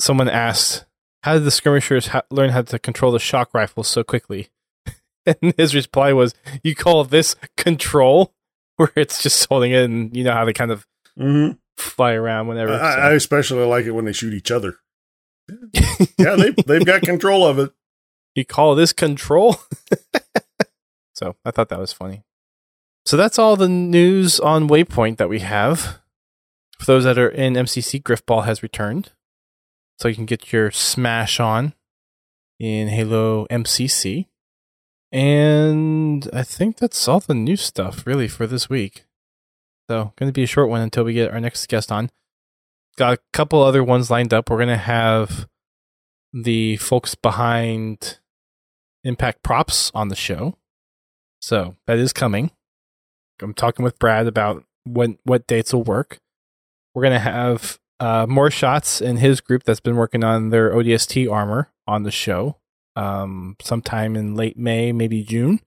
someone 0.00 0.28
asked, 0.28 0.84
"How 1.24 1.34
did 1.34 1.44
the 1.44 1.50
skirmishers 1.50 2.08
ha- 2.08 2.22
learn 2.30 2.50
how 2.50 2.62
to 2.62 2.78
control 2.78 3.10
the 3.12 3.18
shock 3.18 3.52
rifle 3.54 3.82
so 3.82 4.04
quickly?" 4.04 4.50
and 5.26 5.54
his 5.56 5.74
reply 5.74 6.12
was, 6.12 6.34
"You 6.62 6.74
call 6.74 7.04
this 7.04 7.34
control?" 7.56 8.34
Where 8.76 8.92
it's 8.94 9.20
just 9.24 9.44
holding 9.48 9.72
it, 9.72 9.82
and 9.82 10.16
you 10.16 10.22
know 10.22 10.32
how 10.32 10.44
they 10.44 10.52
kind 10.52 10.70
of 10.70 10.86
Mm-hmm. 11.18 11.54
fly 11.76 12.12
around 12.12 12.46
whenever. 12.46 12.72
I, 12.74 12.94
so- 12.94 13.00
I 13.00 13.12
especially 13.14 13.64
like 13.66 13.86
it 13.86 13.90
when 13.90 14.04
they 14.04 14.12
shoot 14.12 14.32
each 14.32 14.52
other. 14.52 14.76
Yeah, 16.16 16.36
they 16.36 16.50
they've 16.64 16.84
got 16.86 17.02
control 17.02 17.44
of 17.44 17.58
it. 17.58 17.72
You 18.34 18.44
call 18.44 18.74
this 18.74 18.92
control? 18.92 19.56
so 21.14 21.36
I 21.44 21.50
thought 21.50 21.68
that 21.68 21.78
was 21.78 21.92
funny. 21.92 22.22
So 23.04 23.16
that's 23.16 23.38
all 23.38 23.56
the 23.56 23.68
news 23.68 24.38
on 24.38 24.68
Waypoint 24.68 25.16
that 25.16 25.28
we 25.28 25.40
have. 25.40 26.00
For 26.78 26.86
those 26.86 27.04
that 27.04 27.18
are 27.18 27.28
in 27.28 27.54
MCC, 27.54 28.02
Griffball 28.02 28.44
has 28.44 28.62
returned. 28.62 29.12
So 29.98 30.08
you 30.08 30.14
can 30.14 30.26
get 30.26 30.52
your 30.52 30.70
smash 30.70 31.40
on 31.40 31.72
in 32.60 32.88
Halo 32.88 33.46
MCC. 33.46 34.26
And 35.10 36.28
I 36.32 36.42
think 36.42 36.76
that's 36.76 37.08
all 37.08 37.20
the 37.20 37.34
new 37.34 37.56
stuff 37.56 38.06
really 38.06 38.28
for 38.28 38.46
this 38.46 38.68
week. 38.68 39.06
So 39.88 40.12
going 40.16 40.28
to 40.28 40.34
be 40.34 40.42
a 40.42 40.46
short 40.46 40.68
one 40.68 40.82
until 40.82 41.04
we 41.04 41.14
get 41.14 41.32
our 41.32 41.40
next 41.40 41.66
guest 41.68 41.90
on. 41.90 42.10
Got 42.96 43.14
a 43.14 43.20
couple 43.32 43.62
other 43.62 43.82
ones 43.82 44.10
lined 44.10 44.34
up. 44.34 44.50
We're 44.50 44.58
going 44.58 44.68
to 44.68 44.76
have 44.76 45.48
the 46.32 46.76
folks 46.76 47.14
behind 47.14 48.18
Impact 49.04 49.42
Props 49.42 49.90
on 49.94 50.08
the 50.08 50.16
show. 50.16 50.56
So 51.40 51.76
that 51.86 51.98
is 51.98 52.12
coming. 52.12 52.50
I'm 53.40 53.54
talking 53.54 53.84
with 53.84 53.98
Brad 53.98 54.26
about 54.26 54.64
when 54.84 55.18
what 55.24 55.46
dates 55.46 55.72
will 55.72 55.84
work. 55.84 56.18
We're 56.94 57.02
gonna 57.04 57.18
have 57.18 57.78
uh, 58.00 58.26
more 58.28 58.50
shots 58.50 59.00
in 59.00 59.16
his 59.18 59.40
group 59.40 59.64
that's 59.64 59.80
been 59.80 59.96
working 59.96 60.24
on 60.24 60.50
their 60.50 60.70
ODST 60.70 61.30
armor 61.30 61.70
on 61.86 62.02
the 62.02 62.10
show. 62.10 62.56
Um, 62.96 63.56
sometime 63.62 64.16
in 64.16 64.34
late 64.34 64.58
May, 64.58 64.92
maybe 64.92 65.22
June. 65.22 65.60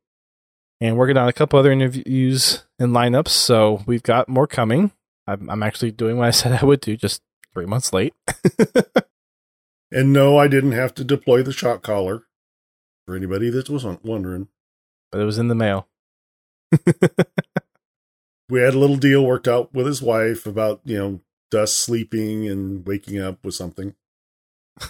And 0.82 0.98
working 0.98 1.16
on 1.16 1.28
a 1.28 1.34
couple 1.34 1.60
other 1.60 1.72
interviews 1.72 2.66
and 2.80 2.92
lineups. 2.92 3.30
So 3.30 3.84
we've 3.86 4.04
got 4.04 4.28
more 4.28 4.48
coming. 4.48 4.92
I'm, 5.28 5.50
I'm 5.50 5.64
actually 5.64 5.92
doing 5.92 6.18
what 6.18 6.28
I 6.28 6.32
said 6.32 6.60
I 6.62 6.66
would 6.66 6.82
do, 6.82 6.98
just 6.98 7.22
three 7.54 7.66
months 7.66 7.94
late. 7.94 8.14
And 9.92 10.14
no, 10.14 10.38
I 10.38 10.48
didn't 10.48 10.72
have 10.72 10.94
to 10.96 11.04
deploy 11.04 11.44
the 11.44 11.52
shock 11.52 11.82
collar. 11.82 12.24
For 13.06 13.16
anybody 13.16 13.50
that 13.50 13.70
was 13.70 13.84
wondering, 13.84 14.48
but 15.12 15.20
it 15.20 15.26
was 15.26 15.40
in 15.40 15.48
the 15.48 15.56
mail. 15.56 15.88
we 18.48 18.62
had 18.62 18.76
a 18.76 18.80
little 18.80 18.96
deal 18.96 19.26
worked 19.26 19.48
out 19.48 19.74
with 19.74 19.88
his 19.88 20.02
wife 20.02 20.46
about 20.46 20.82
you 20.86 20.98
know 20.98 21.20
Dust 21.50 21.78
sleeping 21.78 22.48
and 22.48 22.86
waking 22.88 23.20
up 23.20 23.44
with 23.44 23.54
something. 23.56 23.96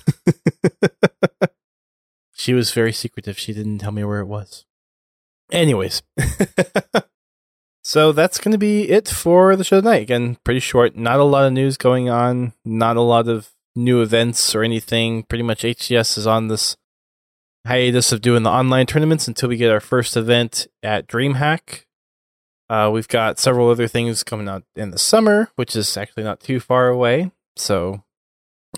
she 2.33 2.53
was 2.53 2.71
very 2.71 2.93
secretive. 2.93 3.39
She 3.39 3.51
didn't 3.51 3.79
tell 3.79 3.91
me 3.91 4.03
where 4.03 4.19
it 4.19 4.27
was. 4.27 4.65
Anyways. 5.51 6.03
so 7.83 8.11
that's 8.11 8.39
going 8.39 8.51
to 8.51 8.59
be 8.59 8.89
it 8.89 9.09
for 9.09 9.55
the 9.55 9.63
show 9.63 9.81
tonight. 9.81 10.03
Again, 10.03 10.37
pretty 10.43 10.59
short. 10.59 10.95
Not 10.95 11.19
a 11.19 11.23
lot 11.23 11.47
of 11.47 11.53
news 11.53 11.77
going 11.77 12.09
on. 12.09 12.53
Not 12.63 12.95
a 12.95 13.01
lot 13.01 13.27
of 13.27 13.49
new 13.75 14.01
events 14.01 14.55
or 14.55 14.63
anything. 14.63 15.23
Pretty 15.23 15.43
much 15.43 15.63
HCS 15.63 16.17
is 16.17 16.27
on 16.27 16.47
this 16.47 16.75
hiatus 17.65 18.11
of 18.11 18.21
doing 18.21 18.43
the 18.43 18.49
online 18.49 18.85
tournaments 18.85 19.27
until 19.27 19.49
we 19.49 19.57
get 19.57 19.71
our 19.71 19.79
first 19.79 20.17
event 20.17 20.67
at 20.81 21.07
DreamHack. 21.07 21.85
Uh, 22.69 22.89
we've 22.91 23.07
got 23.07 23.37
several 23.37 23.69
other 23.69 23.87
things 23.87 24.23
coming 24.23 24.47
out 24.47 24.63
in 24.75 24.91
the 24.91 24.97
summer, 24.97 25.49
which 25.55 25.75
is 25.75 25.97
actually 25.97 26.23
not 26.23 26.39
too 26.39 26.59
far 26.59 26.87
away. 26.87 27.31
So 27.57 28.03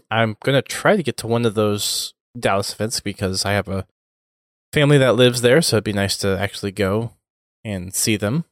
I'm 0.09 0.35
going 0.43 0.55
to 0.55 0.67
try 0.67 0.95
to 0.95 1.03
get 1.03 1.17
to 1.17 1.27
one 1.27 1.45
of 1.45 1.53
those 1.53 2.13
Dallas 2.37 2.73
events 2.73 2.99
because 2.99 3.45
I 3.45 3.51
have 3.51 3.67
a 3.67 3.85
family 4.73 4.97
that 4.97 5.15
lives 5.15 5.41
there. 5.41 5.61
So 5.61 5.77
it'd 5.77 5.83
be 5.83 5.93
nice 5.93 6.17
to 6.17 6.39
actually 6.39 6.71
go 6.71 7.13
and 7.63 7.93
see 7.93 8.17
them. 8.17 8.45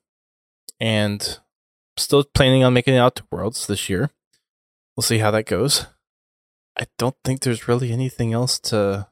And 0.79 1.39
still 1.97 2.23
planning 2.23 2.63
on 2.63 2.73
making 2.73 2.95
it 2.95 2.99
out 2.99 3.15
to 3.15 3.23
Worlds 3.31 3.67
this 3.67 3.89
year. 3.89 4.11
We'll 4.95 5.03
see 5.03 5.19
how 5.19 5.31
that 5.31 5.45
goes. 5.45 5.85
I 6.81 6.87
don't 6.97 7.15
think 7.23 7.41
there's 7.41 7.67
really 7.67 7.91
anything 7.91 8.33
else 8.33 8.59
to 8.61 9.07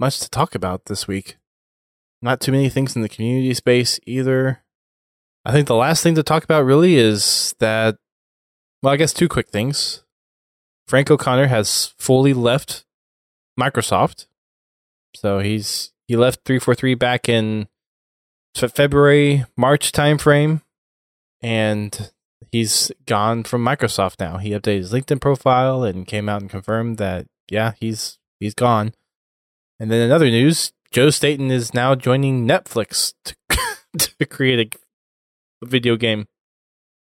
much 0.00 0.20
to 0.20 0.30
talk 0.30 0.54
about 0.54 0.86
this 0.86 1.06
week. 1.06 1.36
Not 2.22 2.40
too 2.40 2.50
many 2.50 2.70
things 2.70 2.96
in 2.96 3.02
the 3.02 3.10
community 3.10 3.52
space 3.52 4.00
either. 4.06 4.64
I 5.44 5.52
think 5.52 5.68
the 5.68 5.74
last 5.74 6.02
thing 6.02 6.14
to 6.14 6.22
talk 6.22 6.44
about 6.44 6.64
really 6.64 6.96
is 6.96 7.54
that, 7.58 7.96
well, 8.82 8.94
I 8.94 8.96
guess 8.96 9.12
two 9.12 9.28
quick 9.28 9.50
things. 9.50 10.02
Frank 10.86 11.10
O'Connor 11.10 11.48
has 11.48 11.92
fully 11.98 12.32
left 12.32 12.86
Microsoft. 13.60 14.26
So 15.14 15.40
he's 15.40 15.92
he 16.06 16.16
left 16.16 16.40
343 16.46 16.94
back 16.94 17.28
in 17.28 17.68
February, 18.56 19.44
March 19.58 19.92
timeframe, 19.92 20.62
and 21.42 22.10
he's 22.50 22.92
gone 23.06 23.44
from 23.44 23.64
Microsoft 23.64 24.20
now. 24.20 24.38
He 24.38 24.50
updated 24.50 24.78
his 24.78 24.92
LinkedIn 24.92 25.20
profile 25.20 25.84
and 25.84 26.06
came 26.06 26.28
out 26.28 26.40
and 26.40 26.50
confirmed 26.50 26.98
that 26.98 27.26
yeah, 27.50 27.72
he's 27.80 28.18
he's 28.40 28.54
gone. 28.54 28.94
And 29.80 29.90
then 29.90 30.00
another 30.00 30.30
news, 30.30 30.72
Joe 30.90 31.10
Staten 31.10 31.50
is 31.50 31.72
now 31.72 31.94
joining 31.94 32.46
Netflix 32.46 33.14
to, 33.24 33.36
to 34.16 34.26
create 34.26 34.74
a 35.62 35.66
video 35.66 35.96
game. 35.96 36.26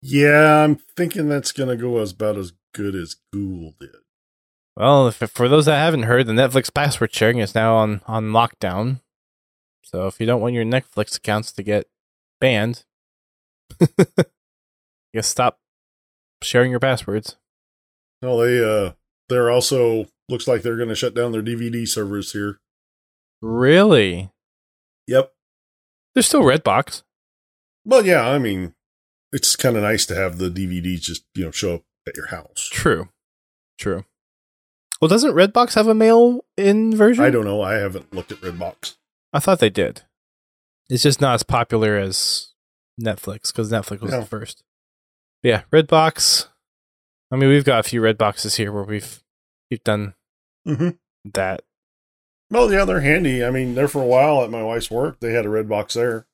Yeah, 0.02 0.64
I'm 0.64 0.76
thinking 0.76 1.28
that's 1.28 1.52
going 1.52 1.70
to 1.70 1.76
go 1.76 1.98
as 1.98 2.12
about 2.12 2.38
as 2.38 2.54
good 2.74 2.96
as 2.96 3.16
Google 3.34 3.74
did. 3.80 3.96
Well, 4.78 5.08
if, 5.08 5.16
for 5.16 5.50
those 5.50 5.66
that 5.66 5.78
haven't 5.78 6.04
heard, 6.04 6.28
the 6.28 6.34
Netflix 6.34 6.74
password 6.74 7.14
sharing 7.14 7.40
is 7.40 7.54
now 7.54 7.76
on, 7.76 8.02
on 8.08 8.32
lockdown. 8.32 9.02
So 9.84 10.08
if 10.08 10.20
you 10.20 10.26
don't 10.26 10.40
want 10.40 10.54
your 10.54 10.64
Netflix 10.64 11.18
accounts 11.18 11.52
to 11.54 11.64
get 11.64 11.88
banned, 12.40 12.86
guess 15.14 15.28
stop 15.28 15.58
sharing 16.44 16.72
your 16.72 16.80
passwords. 16.80 17.38
No, 18.22 18.44
they 18.44 18.64
uh 18.64 18.94
they're 19.30 19.50
also 19.52 20.06
looks 20.28 20.48
like 20.48 20.62
they're 20.62 20.76
going 20.78 20.90
to 20.90 20.96
shut 20.96 21.14
down 21.14 21.32
their 21.32 21.42
DVD 21.42 21.88
servers 21.88 22.32
here. 22.34 22.60
Really? 23.42 24.30
Yep. 25.08 25.32
There's 26.14 26.28
still 26.28 26.42
Redbox. 26.44 27.04
Well, 27.86 28.06
yeah, 28.06 28.28
I 28.28 28.38
mean, 28.40 28.74
it's 29.32 29.56
kind 29.56 29.78
of 29.78 29.84
nice 29.84 30.06
to 30.08 30.16
have 30.16 30.38
the 30.38 30.50
DVDs 30.50 31.02
just 31.02 31.24
you 31.36 31.46
know 31.46 31.52
show 31.52 31.76
up 31.76 31.82
at 32.08 32.16
your 32.18 32.28
house. 32.28 32.70
True. 32.72 33.10
True. 33.78 34.06
Well, 35.02 35.08
doesn't 35.08 35.34
Redbox 35.34 35.76
have 35.76 35.88
a 35.88 35.94
mail-in 35.96 36.94
version? 36.96 37.24
I 37.24 37.30
don't 37.30 37.46
know. 37.46 37.62
I 37.62 37.76
haven't 37.76 38.14
looked 38.14 38.34
at 38.34 38.42
Redbox. 38.42 38.98
I 39.32 39.40
thought 39.40 39.60
they 39.60 39.70
did. 39.70 40.02
It's 40.90 41.04
just 41.04 41.22
not 41.22 41.36
as 41.36 41.44
popular 41.44 41.98
as 41.98 42.50
Netflix 43.02 43.54
because 43.54 43.72
Netflix 43.72 44.02
was 44.02 44.12
Yeah. 44.12 44.20
the 44.20 44.26
first. 44.26 44.64
Yeah, 45.44 45.64
Redbox. 45.72 46.48
I 47.32 47.36
mean, 47.36 47.50
we've 47.50 47.64
got 47.66 47.80
a 47.80 47.84
few 47.90 48.02
Red 48.02 48.18
boxes 48.18 48.56
here 48.56 48.72
where 48.72 48.84
we've 48.84 49.24
we've 49.70 49.84
done 49.84 50.16
Mm-hmm. 50.68 50.90
that. 51.34 51.62
Well, 52.52 52.72
yeah, 52.72 52.84
they're 52.86 53.00
handy. 53.02 53.44
I 53.44 53.50
mean, 53.52 53.76
there 53.76 53.88
for 53.88 54.02
a 54.02 54.06
while 54.08 54.44
at 54.44 54.50
my 54.50 54.62
wife's 54.64 54.90
work, 54.92 55.20
they 55.20 55.34
had 55.34 55.46
a 55.46 55.50
red 55.50 55.70
box 55.70 55.94
there. 55.94 56.26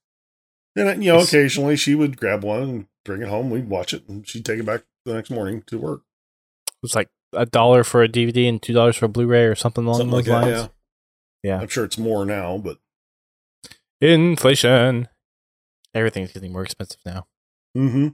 And 0.75 1.03
you 1.03 1.11
know, 1.13 1.19
occasionally 1.19 1.75
she 1.75 1.93
would 1.95 2.17
grab 2.17 2.43
one 2.43 2.61
and 2.61 2.87
bring 3.03 3.21
it 3.21 3.27
home. 3.29 3.49
We'd 3.49 3.69
watch 3.69 3.93
it, 3.93 4.07
and 4.09 4.27
she'd 4.27 4.45
take 4.45 4.59
it 4.59 4.65
back 4.65 4.83
the 5.05 5.13
next 5.13 5.29
morning 5.29 5.63
to 5.67 5.77
work. 5.77 6.01
It's 6.83 6.95
like 6.95 7.09
a 7.33 7.45
dollar 7.45 7.83
for 7.83 8.01
a 8.03 8.07
DVD 8.09 8.47
and 8.49 8.61
two 8.61 8.73
dollars 8.73 8.95
for 8.95 9.05
a 9.05 9.09
Blu-ray 9.09 9.43
or 9.45 9.55
something 9.55 9.83
along 9.85 9.97
Something 9.99 10.11
those 10.17 10.27
like 10.27 10.43
that. 10.45 10.51
lines. 10.51 10.69
Yeah. 11.43 11.51
Yeah. 11.55 11.61
I'm 11.61 11.67
sure 11.67 11.85
it's 11.85 11.97
more 11.97 12.25
now, 12.25 12.57
but 12.57 12.77
Inflation. 14.01 15.07
Everything's 15.93 16.33
getting 16.33 16.51
more 16.51 16.63
expensive 16.63 16.99
now. 17.05 17.27
mm-hmm. 17.77 18.07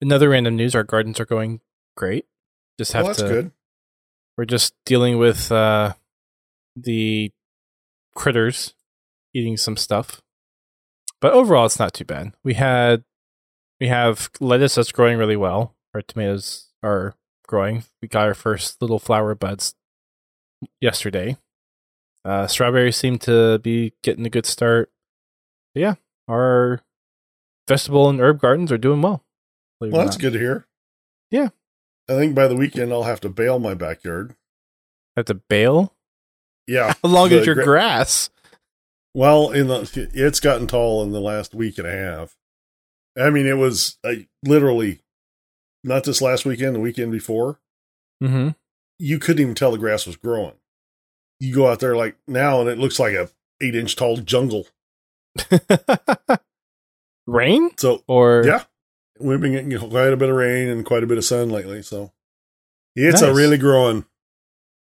Another 0.00 0.28
random 0.28 0.56
news: 0.56 0.74
our 0.74 0.84
gardens 0.84 1.20
are 1.20 1.26
going 1.26 1.60
great. 1.96 2.26
Just 2.78 2.92
have 2.92 3.04
well, 3.04 3.14
that's 3.14 3.22
to. 3.22 3.28
good. 3.28 3.52
We're 4.36 4.44
just 4.44 4.74
dealing 4.84 5.18
with 5.18 5.50
uh, 5.50 5.94
the 6.76 7.32
critters 8.14 8.74
eating 9.34 9.56
some 9.56 9.76
stuff, 9.76 10.22
but 11.20 11.32
overall, 11.32 11.66
it's 11.66 11.78
not 11.78 11.94
too 11.94 12.04
bad. 12.04 12.32
We 12.44 12.54
had 12.54 13.04
we 13.80 13.88
have 13.88 14.30
lettuce 14.40 14.74
that's 14.74 14.92
growing 14.92 15.18
really 15.18 15.36
well. 15.36 15.74
Our 15.94 16.02
tomatoes 16.02 16.68
are 16.82 17.14
growing. 17.46 17.84
We 18.02 18.08
got 18.08 18.26
our 18.26 18.34
first 18.34 18.80
little 18.80 18.98
flower 18.98 19.34
buds 19.34 19.74
yesterday. 20.80 21.36
Uh, 22.24 22.46
strawberries 22.46 22.96
seem 22.96 23.18
to 23.20 23.58
be 23.58 23.92
getting 24.02 24.26
a 24.26 24.30
good 24.30 24.46
start. 24.46 24.90
But 25.74 25.80
yeah, 25.80 25.94
our 26.28 26.80
vegetable 27.68 28.08
and 28.08 28.20
herb 28.20 28.40
gardens 28.40 28.72
are 28.72 28.78
doing 28.78 29.00
well. 29.00 29.22
Believe 29.78 29.92
Well, 29.92 30.04
that's 30.04 30.16
not. 30.16 30.20
good 30.22 30.32
to 30.34 30.38
hear. 30.38 30.66
Yeah. 31.30 31.48
I 32.08 32.12
think 32.14 32.34
by 32.34 32.46
the 32.48 32.56
weekend 32.56 32.92
I'll 32.92 33.02
have 33.04 33.20
to 33.20 33.28
bale 33.28 33.58
my 33.58 33.74
backyard. 33.74 34.34
Have 35.16 35.26
to 35.26 35.34
bale. 35.34 35.94
Yeah. 36.66 36.94
How 37.02 37.08
long 37.08 37.28
The 37.30 37.40
is 37.40 37.46
your 37.46 37.54
gra- 37.56 37.64
grass? 37.64 38.30
Well, 39.14 39.50
in 39.50 39.68
the 39.68 40.10
it's 40.14 40.40
gotten 40.40 40.66
tall 40.66 41.02
in 41.02 41.12
the 41.12 41.20
last 41.20 41.54
week 41.54 41.78
and 41.78 41.86
a 41.86 41.92
half. 41.92 42.36
I 43.18 43.30
mean, 43.30 43.46
it 43.46 43.56
was 43.56 43.96
uh, 44.04 44.12
literally 44.44 45.00
not 45.82 46.04
this 46.04 46.20
last 46.20 46.44
weekend, 46.44 46.74
the 46.74 46.80
weekend 46.80 47.12
before. 47.12 47.58
Mm-hmm. 48.22 48.50
You 48.98 49.18
couldn't 49.18 49.40
even 49.40 49.54
tell 49.54 49.72
the 49.72 49.78
grass 49.78 50.06
was 50.06 50.16
growing. 50.16 50.52
You 51.40 51.54
go 51.54 51.66
out 51.70 51.80
there 51.80 51.96
like 51.96 52.16
now, 52.28 52.60
and 52.60 52.68
it 52.68 52.76
looks 52.78 52.98
like 53.00 53.14
a 53.14 53.30
eight 53.62 53.74
inch 53.74 53.96
tall 53.96 54.18
jungle. 54.18 54.66
Rain 57.26 57.70
So 57.76 58.04
or 58.06 58.44
yeah, 58.46 58.64
we've 59.18 59.40
been 59.40 59.52
getting 59.52 59.90
quite 59.90 60.12
a 60.12 60.16
bit 60.16 60.28
of 60.28 60.36
rain 60.36 60.68
and 60.68 60.84
quite 60.84 61.02
a 61.02 61.06
bit 61.06 61.18
of 61.18 61.24
sun 61.24 61.50
lately. 61.50 61.82
So 61.82 62.12
it's 62.94 63.22
a 63.22 63.34
really 63.34 63.58
growing. 63.58 64.04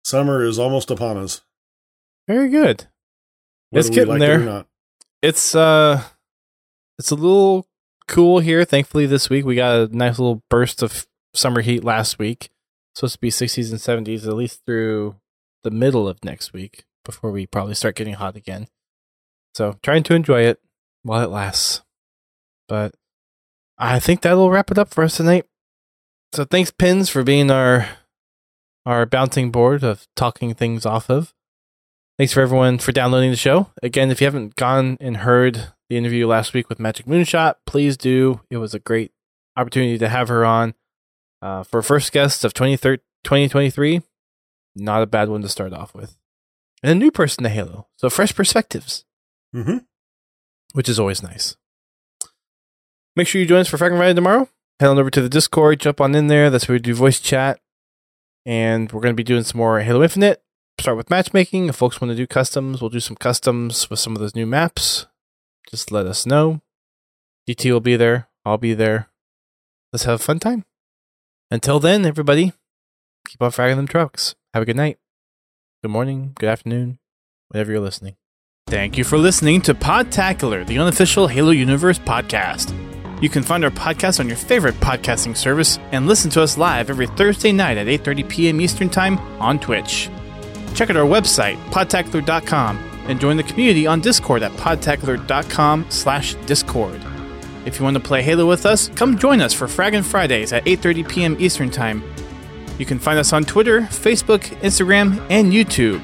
Summer 0.04 0.44
is 0.44 0.58
almost 0.58 0.90
upon 0.92 1.18
us. 1.18 1.42
Very 2.28 2.50
good. 2.50 2.88
whether 3.70 3.88
It's 3.88 3.90
getting 3.90 4.10
like 4.10 4.20
there. 4.20 4.42
It. 4.42 4.66
It's 5.22 5.56
uh, 5.56 6.04
it's 6.98 7.12
a 7.12 7.16
little 7.16 7.68
cool 8.08 8.40
here. 8.40 8.66
Thankfully, 8.66 9.06
this 9.06 9.30
week 9.30 9.46
we 9.46 9.56
got 9.56 9.76
a 9.76 9.96
nice 9.96 10.20
little 10.20 10.44
burst 10.50 10.82
of 10.82 11.08
summer 11.34 11.62
heat 11.62 11.84
last 11.84 12.20
week. 12.20 12.50
supposed 12.96 13.16
to 13.16 13.20
be 13.20 13.30
60s 13.30 13.72
and 13.72 14.06
70s 14.06 14.28
at 14.28 14.36
least 14.36 14.66
through 14.66 15.16
the 15.64 15.72
middle 15.72 16.08
of 16.08 16.24
next 16.24 16.54
week 16.54 16.86
before 17.04 17.32
we 17.32 17.46
probably 17.46 17.76
start 17.76 17.96
getting 17.96 18.16
hot 18.16 18.36
again. 18.36 18.68
So 19.54 19.78
trying 19.84 20.04
to 20.04 20.16
enjoy 20.16 20.42
it 20.42 20.60
while 21.04 21.22
it 21.22 21.30
lasts. 21.30 21.82
But 22.68 22.94
I 23.80 24.00
think 24.00 24.22
that'll 24.22 24.50
wrap 24.52 24.72
it 24.72 24.78
up 24.78 24.90
for 24.94 25.04
us 25.04 25.18
tonight. 25.18 25.46
So 26.34 26.44
thanks, 26.46 26.72
Pins, 26.72 27.10
for 27.10 27.24
being 27.24 27.50
our 27.50 27.88
our 28.86 29.06
bouncing 29.06 29.52
board 29.52 29.84
of 29.84 30.08
talking 30.16 30.54
things 30.54 30.86
off 30.86 31.10
of. 31.10 31.34
Thanks 32.18 32.34
for 32.34 32.42
everyone 32.42 32.80
for 32.80 32.92
downloading 32.92 33.30
the 33.32 33.38
show. 33.38 33.72
Again, 33.82 34.12
if 34.12 34.20
you 34.20 34.26
haven't 34.26 34.56
gone 34.56 34.98
and 35.00 35.18
heard 35.18 35.74
the 35.90 35.98
interview 35.98 36.28
last 36.28 36.54
week 36.54 36.68
with 36.70 36.80
Magic 36.80 37.06
Moonshot, 37.06 37.56
please 37.66 37.96
do. 37.98 38.42
It 38.50 38.58
was 38.58 38.74
a 38.74 38.80
great 38.80 39.12
opportunity 39.56 39.98
to 39.98 40.10
have 40.10 40.28
her 40.28 40.44
on. 40.46 40.74
Uh, 41.42 41.64
for 41.64 41.82
first 41.82 42.12
guest 42.12 42.44
of 42.44 42.54
20thir- 42.54 43.00
2023, 43.24 44.02
not 44.76 45.02
a 45.02 45.08
bad 45.08 45.30
one 45.30 45.42
to 45.42 45.48
start 45.50 45.72
off 45.72 45.96
with. 45.96 46.18
And 46.84 46.92
a 46.92 46.96
new 46.96 47.12
person 47.12 47.44
to 47.44 47.50
Halo, 47.50 47.88
so 47.96 48.10
fresh 48.10 48.36
perspectives, 48.36 49.06
Mm-hmm. 49.56 49.78
which 50.74 50.90
is 50.90 51.00
always 51.00 51.24
nice. 51.24 51.56
Make 53.20 53.28
sure 53.28 53.42
you 53.42 53.48
join 53.48 53.60
us 53.60 53.68
for 53.68 53.78
Fragment 53.78 54.00
Friday 54.00 54.14
tomorrow. 54.14 54.48
Head 54.80 54.88
on 54.88 54.98
over 54.98 55.10
to 55.10 55.22
the 55.22 55.28
Discord, 55.28 55.82
jump 55.82 56.00
on 56.00 56.16
in 56.16 56.28
there. 56.28 56.50
That's 56.50 56.70
where 56.70 56.76
we 56.76 56.80
do 56.80 56.94
voice 56.94 57.20
chat. 57.20 57.60
And 58.46 58.90
we're 58.94 59.02
going 59.02 59.14
to 59.14 59.18
be 59.18 59.26
doing 59.26 59.44
some 59.44 59.58
more 59.58 59.82
Halo 59.82 60.02
Infinite. 60.02 60.42
Start 60.80 60.96
with 60.96 61.10
matchmaking. 61.10 61.68
If 61.68 61.76
folks 61.76 62.00
want 62.00 62.12
to 62.12 62.16
do 62.16 62.26
customs, 62.26 62.80
we'll 62.80 62.90
do 62.90 63.02
some 63.02 63.18
customs 63.18 63.90
with 63.90 64.00
some 64.00 64.16
of 64.16 64.22
those 64.22 64.36
new 64.36 64.46
maps. 64.46 65.08
Just 65.70 65.92
let 65.92 66.06
us 66.06 66.26
know. 66.26 66.62
DT 67.46 67.70
will 67.70 67.82
be 67.82 67.98
there. 67.98 68.30
I'll 68.46 68.58
be 68.58 68.74
there. 68.74 69.10
Let's 69.92 70.06
have 70.06 70.22
a 70.22 70.24
fun 70.24 70.40
time. 70.40 70.64
Until 71.52 71.82
then, 71.82 72.06
everybody, 72.06 72.54
keep 73.28 73.42
on 73.42 73.52
fragging 73.52 73.76
them 73.76 73.88
trucks. 73.90 74.36
Have 74.54 74.64
a 74.64 74.66
good 74.66 74.78
night. 74.78 74.98
Good 75.84 75.92
morning, 75.92 76.32
good 76.40 76.48
afternoon, 76.48 77.00
whenever 77.50 77.70
you're 77.70 77.82
listening. 77.82 78.16
Thank 78.68 78.98
you 78.98 79.04
for 79.04 79.18
listening 79.18 79.60
to 79.64 79.74
Podtacular, 79.74 80.66
the 80.66 80.80
unofficial 80.80 81.28
Halo 81.28 81.52
Universe 81.52 82.00
podcast. 82.00 82.89
You 83.22 83.30
can 83.30 83.44
find 83.44 83.66
our 83.66 83.72
podcast 83.72 84.22
on 84.22 84.28
your 84.28 84.38
favorite 84.38 84.76
podcasting 84.76 85.36
service 85.36 85.78
and 85.92 86.08
listen 86.08 86.32
to 86.32 86.42
us 86.42 86.58
live 86.58 86.90
every 86.90 87.08
Thursday 87.08 87.52
night 87.52 87.78
at 87.78 87.88
8:30 87.88 88.30
p.m. 88.30 88.62
Eastern 88.62 88.88
Time 88.90 89.20
on 89.42 89.60
Twitch. 89.60 90.10
Check 90.74 90.90
out 90.90 90.96
our 90.96 91.06
website, 91.06 91.58
podtacular.com, 91.72 92.78
and 93.08 93.20
join 93.20 93.36
the 93.36 93.44
community 93.44 93.86
on 93.86 94.00
Discord 94.00 94.42
at 94.42 94.54
podtacular.com/discord. 94.54 97.02
If 97.66 97.78
you 97.78 97.84
want 97.84 97.98
to 97.98 98.04
play 98.04 98.22
Halo 98.22 98.48
with 98.48 98.66
us, 98.66 98.88
come 98.96 99.18
join 99.18 99.42
us 99.42 99.54
for 99.54 99.68
Fraggin' 99.68 100.06
Fridays 100.06 100.54
at 100.54 100.64
8:30 100.64 101.10
p.m. 101.10 101.36
Eastern 101.40 101.70
Time. 101.70 102.02
You 102.78 102.86
can 102.86 103.00
find 103.00 103.20
us 103.20 103.34
on 103.34 103.44
Twitter, 103.44 103.82
Facebook, 103.82 104.44
Instagram, 104.62 105.20
and 105.30 105.52
YouTube. 105.52 106.02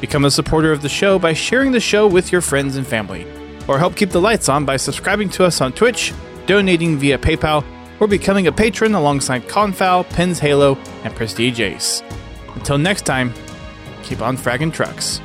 Become 0.00 0.26
a 0.26 0.30
supporter 0.30 0.70
of 0.70 0.82
the 0.82 0.88
show 0.88 1.18
by 1.18 1.32
sharing 1.32 1.72
the 1.72 1.80
show 1.80 2.06
with 2.06 2.30
your 2.30 2.40
friends 2.40 2.76
and 2.76 2.86
family, 2.86 3.26
or 3.66 3.80
help 3.80 3.96
keep 3.96 4.10
the 4.10 4.20
lights 4.20 4.48
on 4.48 4.64
by 4.64 4.76
subscribing 4.76 5.28
to 5.30 5.44
us 5.44 5.60
on 5.60 5.72
Twitch, 5.72 6.12
donating 6.46 6.96
via 6.96 7.18
PayPal, 7.18 7.64
or 8.00 8.06
becoming 8.06 8.46
a 8.46 8.52
patron 8.52 8.94
alongside 8.94 9.48
Confal, 9.48 10.08
Pins 10.10 10.38
Halo, 10.38 10.76
and 11.04 11.14
Prestige 11.14 11.60
Ace. 11.60 12.02
Until 12.54 12.78
next 12.78 13.02
time, 13.06 13.32
keep 14.02 14.20
on 14.20 14.36
fragging 14.36 14.72
trucks. 14.72 15.20